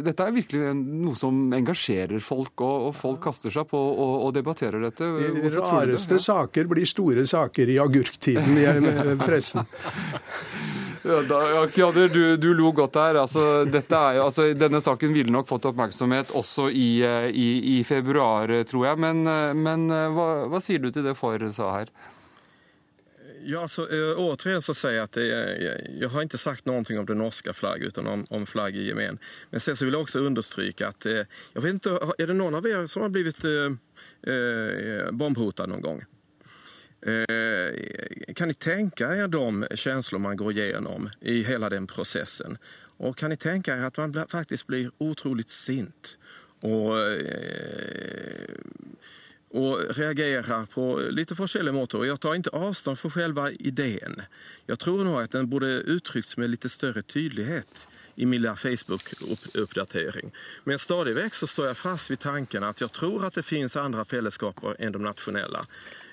[0.05, 4.33] Dette er virkelig noe som engasjerer folk, og, og folk kaster seg på og, og
[4.37, 5.05] debatterer dette.
[5.05, 6.23] De rareste det?
[6.25, 9.69] saker blir store saker i agurktiden i pressen.
[11.03, 11.21] Ja,
[11.75, 13.21] ja, du, du, lo godt der.
[13.21, 18.87] Altså, jo, altså, denne saken ville nok fått oppmerksomhet også i, i, i februar, tror
[18.89, 18.99] jeg.
[18.99, 19.23] Men,
[19.59, 21.93] men hva, hva, sier du til det for sa her?
[23.43, 27.07] Ja, altså, eh, återigen så sier jeg at jeg, jeg har ikke sagt noe om
[27.07, 29.19] det norske flagget utan om, om flagget i gemen.
[29.51, 31.25] Men sen så vil jeg også understreke at jeg
[31.55, 33.75] vet ikke, Er det noen av dere som har blivit eh,
[34.27, 36.01] eh noen?
[36.03, 36.18] Eh,
[38.35, 42.57] kan ni tänka er de känslor man går igenom i hela den processen?
[42.97, 46.17] Och kan ni tänka er att man faktiskt blir otroligt sint
[46.61, 48.59] och eh,
[49.51, 52.05] och reagerar på lite forskjellige måter.
[52.05, 54.21] Jag tar ikke avstånd for själva ideen.
[54.65, 60.31] Jeg tror nog att den borde uttryckts med litt større tydelighet i min Facebook-uppdatering.
[60.63, 63.77] Men stadig vekk så står jeg fast ved tanken at jeg tror at det finnes
[63.79, 65.63] andre fellesskaper enn de nasjonelle.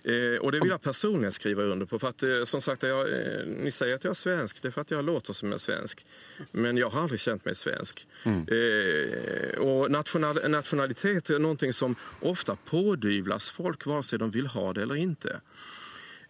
[0.06, 1.98] Eh, och det vill jag personligen skriva under på.
[1.98, 4.72] För att, eh, som sagt, jag, eh, ni säger att jag är svensk, det är
[4.72, 6.06] för att jag låter som en svensk.
[6.52, 8.06] Men jag har aldrig känt mig svensk.
[8.22, 8.46] Mm.
[8.48, 14.72] Eh, och national, nationalitet är någonting som ofta pådyvlas folk, vare sig de vill ha
[14.72, 15.40] det eller inte.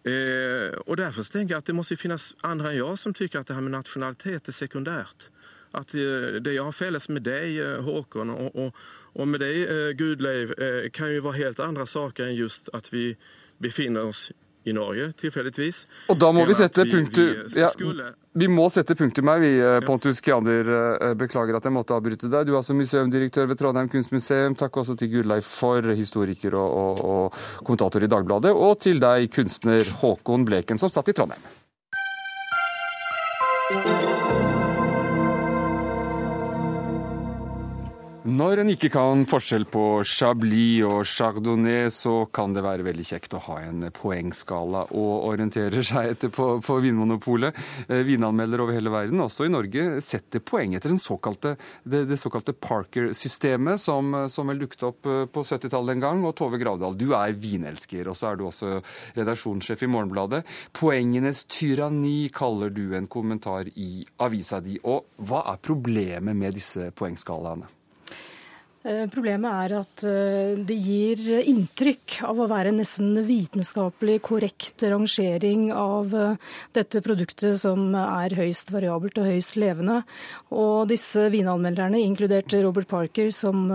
[0.03, 3.39] Eh, och därför så tänker jag att det måste finnas andra än jag som tycker
[3.39, 5.29] att det här med nationalitet är sekundärt.
[5.71, 5.99] Att eh,
[6.41, 8.75] det jag har felles med dig, Håkon, och, och,
[9.13, 10.53] och med dig, Gudleiv,
[10.89, 13.17] kan ju vara helt andra saker än just att vi
[13.61, 14.31] befinner oss
[14.67, 15.85] i Norge, tilfeldigvis.
[16.11, 17.69] Og da må vi sette punktum vi, ja,
[18.37, 20.67] vi må sette punktum her, vi, eh, Pontus Kiander.
[21.01, 22.45] Eh, beklager at jeg måtte avbryte deg.
[22.45, 24.57] Du er altså museumdirektør ved Trondheim kunstmuseum.
[24.59, 28.51] Takk også til Gudleif for historiker og, og, og, kommentator i Dagbladet.
[28.53, 31.41] Og til deg, kunstner Håkon Bleken, som satt i Trondheim.
[38.27, 43.37] Når en ikke kan forskjell på Chablis og Chardonnay, så kan det være veldig kjekt
[43.37, 47.55] å ha en poengskala å orientere seg etter på, på Vinmonopolet.
[47.87, 51.53] Vinanmelder vinanmeldere over hele verden, også i Norge, setter poeng etter såkalte,
[51.87, 56.27] det, det, såkalte Parker-systemet, som, som, vel dukket opp eh, på 70-tallet en gang.
[56.27, 58.73] Og Tove Gravdal, du er vinelsker, og så er du også
[59.21, 60.43] redaksjonssjef i Morgenbladet.
[60.75, 64.75] Poengenes tyranni kaller du en kommentar i avisa di.
[64.83, 67.76] Og hva er problemet med disse poengskalaene?
[68.87, 74.85] Eh, problemet er at eh, det gir inntrykk av å være en nesten vitenskapelig korrekt
[74.87, 79.99] rangering av eh, dette produktet som er høyst variabelt og høyst levende.
[80.55, 83.67] Og disse vinanmelderne, inkludert Robert Parker, som,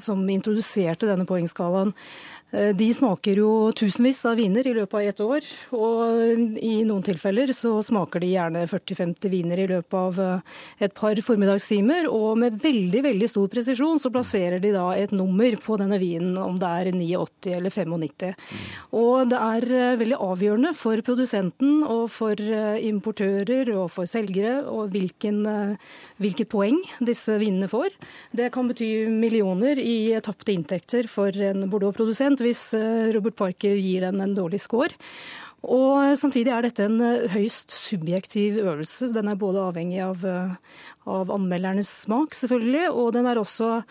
[0.00, 1.92] som introduserte denne poengskalaen,
[2.52, 7.52] de smaker jo tusenvis av viner i løpet av ett år, og i noen tilfeller
[7.56, 12.08] så smaker de gjerne 40-50 viner i løpet av eh, et par formiddagstimer.
[12.10, 16.34] Og med veldig veldig stor presisjon så plasserer de da et nummer på denne vinen,
[16.40, 18.34] om det er 89 eller 95.
[19.00, 22.38] Og det er eh, veldig avgjørende for produsenten og for
[22.92, 25.42] importører og for selgere og hvilken,
[26.20, 27.94] hvilket poeng disse vinene får.
[28.36, 34.06] Det kan bety millioner i tapte inntekter for en Bordeaux-produsent hvis eh, Robert Parker gir
[34.06, 34.92] den en dårlig score.
[35.62, 39.12] Og Samtidig er dette en eh, høyst subjektiv øvelse.
[39.14, 40.56] Den er både avhengig av, eh,
[41.06, 43.82] av anmeldernes smak, selvfølgelig, og den er også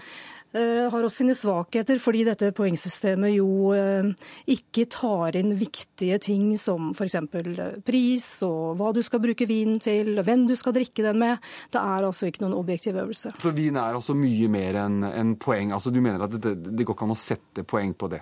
[0.51, 4.09] har også sine svakheter, fordi dette poengsystemet jo eh,
[4.51, 7.15] ikke tar inn viktige ting som f.eks.
[7.15, 11.21] Eh, pris og hva du skal bruke vinen til, og hvem du skal drikke den
[11.21, 11.39] med.
[11.71, 13.31] Det er altså ikke noen objektiv øvelse.
[13.39, 15.71] Så vin er altså mye mer enn en poeng?
[15.71, 18.21] Altså Du mener at det, det går ikke an å sette poeng på det?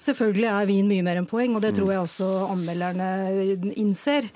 [0.00, 3.10] Selvfølgelig er vin mye mer enn poeng, og det tror jeg også anmelderne
[3.76, 4.28] innser.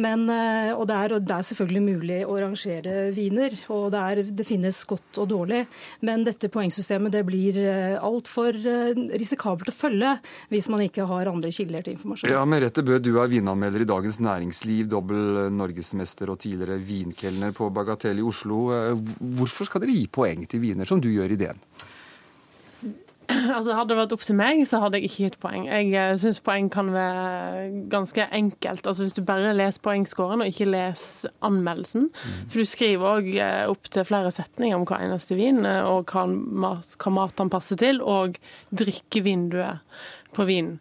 [0.00, 4.22] Men, eh, og det, er, det, er, selvfølgelig mulig å rangere viner, og det, er,
[4.40, 5.64] det, finnes godt og dårlig.
[6.06, 10.14] Men dette poengsystemet det blir eh, altfor eh, risikabelt å følge
[10.52, 12.32] hvis man ikke har andre kilder til informasjon.
[12.32, 17.68] Ja, Merete Bø, du er vinanmelder i Dagens Næringsliv, dobbel norgesmester og tidligere vinkelner på
[17.74, 18.66] Bagatell i Oslo.
[19.40, 21.64] Hvorfor skal dere gi poeng til viner som du gjør i DN?
[23.56, 25.66] Altså, hadde det vært opp til meg, så hadde jeg ikke gitt poeng.
[25.68, 28.86] Jeg eh, syns poeng kan være ganske enkelt.
[28.86, 32.08] Altså, Hvis du bare leser poengscoren og ikke leser anmeldelsen.
[32.10, 32.40] Mm.
[32.50, 36.10] For du skriver òg eh, opp til flere setninger om hva eneste vin, eh, og
[36.12, 38.36] hva mat, hva mat passer til, og
[38.76, 39.80] drikkevinduet
[40.36, 40.76] på vinen.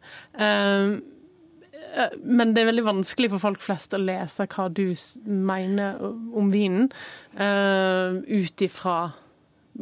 [2.22, 4.92] Men det er veldig vanskelig for folk flest å lese hva du
[5.26, 5.98] mener
[6.38, 6.92] om vinen,
[7.34, 9.00] ut ifra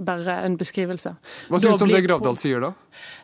[0.05, 1.13] bare en beskrivelse.
[1.49, 2.73] Hva syns du om det Gravdal sier, da?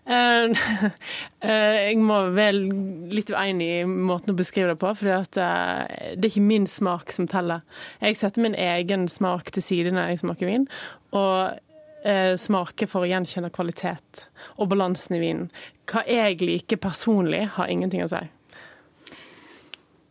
[0.09, 0.53] Uh,
[1.87, 2.61] jeg må vel
[3.13, 4.93] litt uenig i måten å beskrive det på.
[4.99, 7.65] For uh, det er ikke min smak som teller.
[8.03, 10.67] Jeg setter min egen smak til side når jeg smaker vin.
[11.15, 11.61] Og
[12.03, 14.25] smaker for å gjenkjenne kvalitet
[14.59, 15.45] og balansen i vinen.
[15.87, 18.19] Hva jeg liker personlig, har ingenting å si.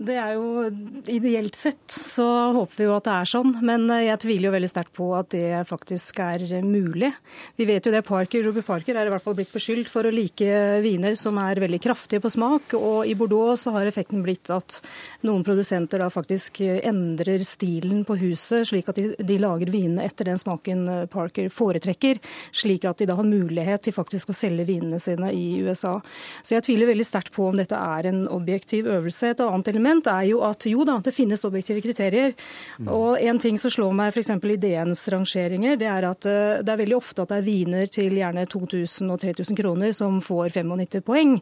[0.03, 0.67] Det er jo
[1.13, 2.25] Ideelt sett så
[2.55, 5.31] håper vi jo at det er sånn, men jeg tviler jo veldig sterkt på at
[5.35, 7.11] det faktisk er mulig.
[7.59, 10.13] Vi vet jo det Parker, Ruby Parker er i hvert fall blitt beskyldt for å
[10.15, 10.49] like
[10.85, 14.79] viner som er veldig kraftige på smak, og i Bordeaux så har effekten blitt at
[15.27, 20.31] noen produsenter da faktisk endrer stilen på huset, slik at de, de lager vinene etter
[20.31, 22.23] den smaken Parker foretrekker,
[22.55, 25.99] slik at de da har mulighet til faktisk å selge vinene sine i USA.
[26.43, 29.33] Så jeg tviler veldig sterkt på om dette er en objektiv øvelse.
[29.35, 32.33] Et annet element argument er jo at jo da, det finnes objektive kriterier.
[32.79, 32.89] Mm.
[32.89, 34.31] Og en ting som slår meg f.eks.
[34.31, 37.91] i DNs rangeringer, det er at eh, det er veldig ofte at det er viner
[37.93, 41.37] til gjerne 2000 og 3000 kroner som får 95 poeng.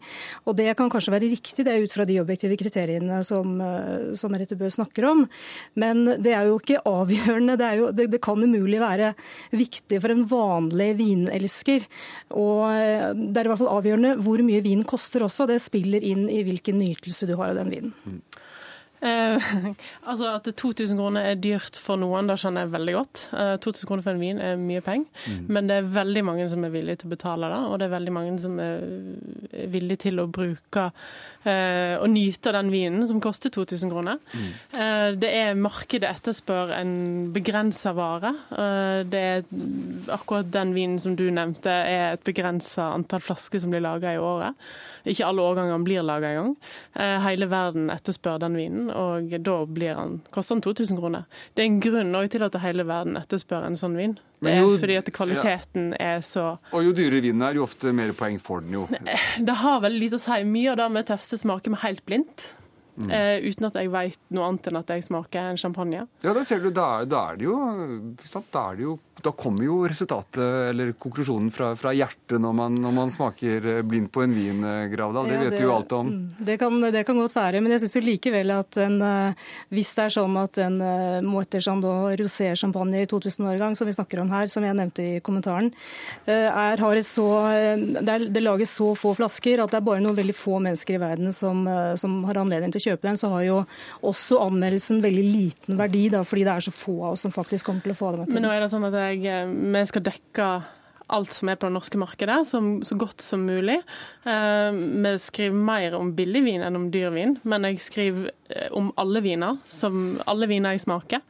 [0.46, 4.10] Og det kan kanskje være riktig, det er ut fra de objektive kriteriene som, eh,
[4.18, 5.26] som Merete Bøe snakker om.
[5.78, 7.58] Men det er jo ikke avgjørende.
[7.60, 9.14] Det, jo, det, det kan umulig være
[9.54, 11.86] viktig for en vanlig vinelsker.
[12.38, 15.48] Og eh, det er i hvert fall avgjørende hvor mye vin koster også.
[15.50, 18.20] Det spiller inn i hvilken nytelse du har av den vinen.
[19.00, 19.52] Eh,
[20.10, 23.24] altså At 2000 kroner er dyrt for noen, da skjønner jeg veldig godt.
[23.32, 25.42] Eh, 2000 kroner for en vin er mye penger, mm.
[25.48, 27.60] men det er veldig mange som er villige til å betale det.
[27.70, 28.84] Og det er veldig mange som er
[29.72, 30.90] villige til å bruke
[31.44, 34.20] eh, og nyte den vinen som koster 2000 kroner.
[34.34, 34.50] Mm.
[34.82, 36.94] Eh, det er Markedet etterspør en
[37.34, 38.34] begrensa vare.
[38.52, 39.48] Eh, det er
[40.12, 44.20] akkurat den vinen som du nevnte, er et begrensa antall flasker som blir laga i
[44.20, 44.58] året.
[45.08, 46.54] Ikke alle årgangene blir laga engang.
[46.94, 51.26] Eh, hele verden etterspør den vinen, og da blir han, koster han 2000 kroner.
[51.54, 54.16] Det er en grunn til at hele verden etterspør en sånn vin.
[54.40, 56.14] Det er jo, fordi at kvaliteten ja.
[56.16, 58.86] er så Og jo dyrere vinen er, jo ofte mer poeng får den jo.
[59.50, 60.40] Det har veldig lite å si.
[60.48, 62.46] Mye av det med å teste smaker med helt blindt.
[63.00, 63.12] Mm.
[63.12, 66.06] Uh, uten at jeg vet noe annet enn at jeg smaker en champagne.
[66.24, 67.56] Ja, da ser du, da, da er det jo,
[68.52, 70.40] da er det jo da kommer jo resultatet,
[70.70, 74.86] eller konklusjonen, fra, fra hjertet når man, når man, smaker blind på en vin, eh,
[74.92, 75.28] Gravdal.
[75.28, 76.10] Det ja, vet du jo alt om.
[76.10, 79.48] Mm, det kan, det kan, godt være, men jeg syns jo likevel at en, eh,
[79.74, 80.78] hvis det er sånn at en
[81.26, 85.72] Moët Chandon rosé-champagne i 2000-årgang, som vi snakker om her, som jeg nevnte i kommentaren,
[86.26, 87.26] er, har et så,
[87.76, 90.96] det, er, det lages så få flasker at det er bare noen veldig få mennesker
[90.96, 91.64] i verden som,
[92.00, 93.60] som har anledning til å kjøpe den, så har jo
[94.10, 97.70] også anmeldelsen veldig liten verdi, da, fordi det er så få av oss som faktisk
[97.70, 98.26] kommer til å få den.
[98.34, 100.50] Men nå er det sånn at jeg, eh, vi skal dekke
[101.10, 103.80] alt som er på det norske markedet, som, så godt som mulig.
[104.24, 108.68] Eh, vi skriver mer om billig vin enn om dyr vin, men jeg skriver eh,
[108.76, 111.24] om alle viner, som alle viner jeg smaker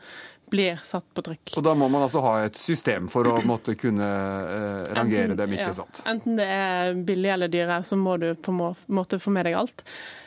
[0.51, 1.53] blir satt på trykk.
[1.61, 5.55] Og da må man altså ha et system for å måtte kunne eh, rangere dem,
[5.55, 6.03] ikke ja, sant?
[6.11, 9.59] Enten det er billig eller dyre, så må du på en måte få med deg
[9.61, 9.87] alt.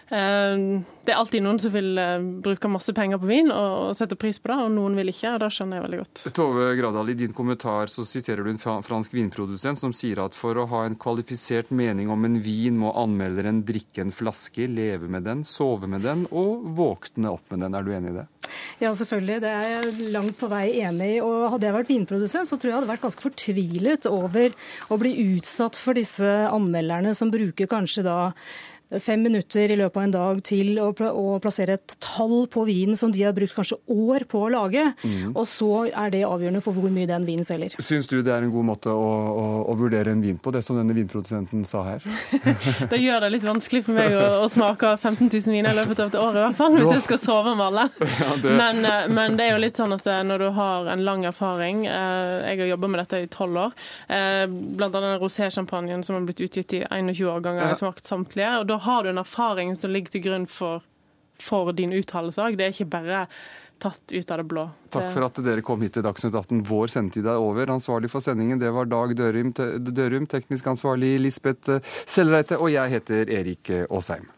[0.10, 4.18] Eh, det er alltid noen som vil eh, bruke masse penger på vin og sette
[4.20, 6.24] pris på det, og noen vil ikke, og det skjønner jeg veldig godt.
[6.36, 10.60] Tove Gradal, i din kommentar så siterer du en fransk vinprodusent som sier at for
[10.60, 15.28] å ha en kvalifisert mening om en vin, må anmelderen drikke en flaske, leve med
[15.28, 17.76] den, sove med den og våkne opp med den.
[17.78, 18.28] Er du enig i det?
[18.82, 19.40] Ja, selvfølgelig.
[19.44, 21.22] Det er jeg langt på vei enig i.
[21.24, 24.56] Og hadde jeg vært vinprodusent, så tror jeg jeg hadde vært ganske fortvilet over
[24.92, 28.18] å bli utsatt for disse anmelderne som bruker kanskje da
[29.02, 30.92] fem minutter i løpet av en dag til å,
[31.44, 34.86] plassere et tall på vinen som de har brukt kanskje år på å lage.
[35.04, 35.34] Mm.
[35.34, 37.76] Og så er det avgjørende for hvor mye den vinen selger.
[37.84, 40.64] Syns du det er en god måte å, å, å, vurdere en vin på, det
[40.66, 42.06] som denne vinprodusenten sa her?
[42.92, 46.04] det gjør det litt vanskelig for meg å, å smake 15 000 viner i løpet
[46.04, 47.90] av et år, i hvert fall, hvis jeg skal sove med alle.
[48.24, 48.52] Ja, det...
[48.56, 51.24] Men, eh, men, det er jo litt sånn at eh, når du har en lang
[51.28, 53.74] erfaring eh, Jeg har jobba med dette i tolv år.
[54.78, 57.64] Blant annet rosé-sjampanjen som har blitt utgitt i 21 årganger.
[57.64, 58.52] Jeg har smakt samtlige.
[58.62, 60.84] og da har du en erfaring som ligger til grunn for,
[61.42, 62.58] for din uttalelse òg.
[62.60, 63.26] Det er ikke bare
[63.84, 64.68] tatt ut av det blå.
[64.94, 66.62] Takk for at dere kom hit til Dagsnytt 18.
[66.68, 67.74] Vår sendetid er over.
[67.74, 73.34] Ansvarlig for sendingen det var Dag Dørum, Dørum teknisk ansvarlig Lisbeth Sellreite, og jeg heter
[73.42, 74.30] Erik Aasheim.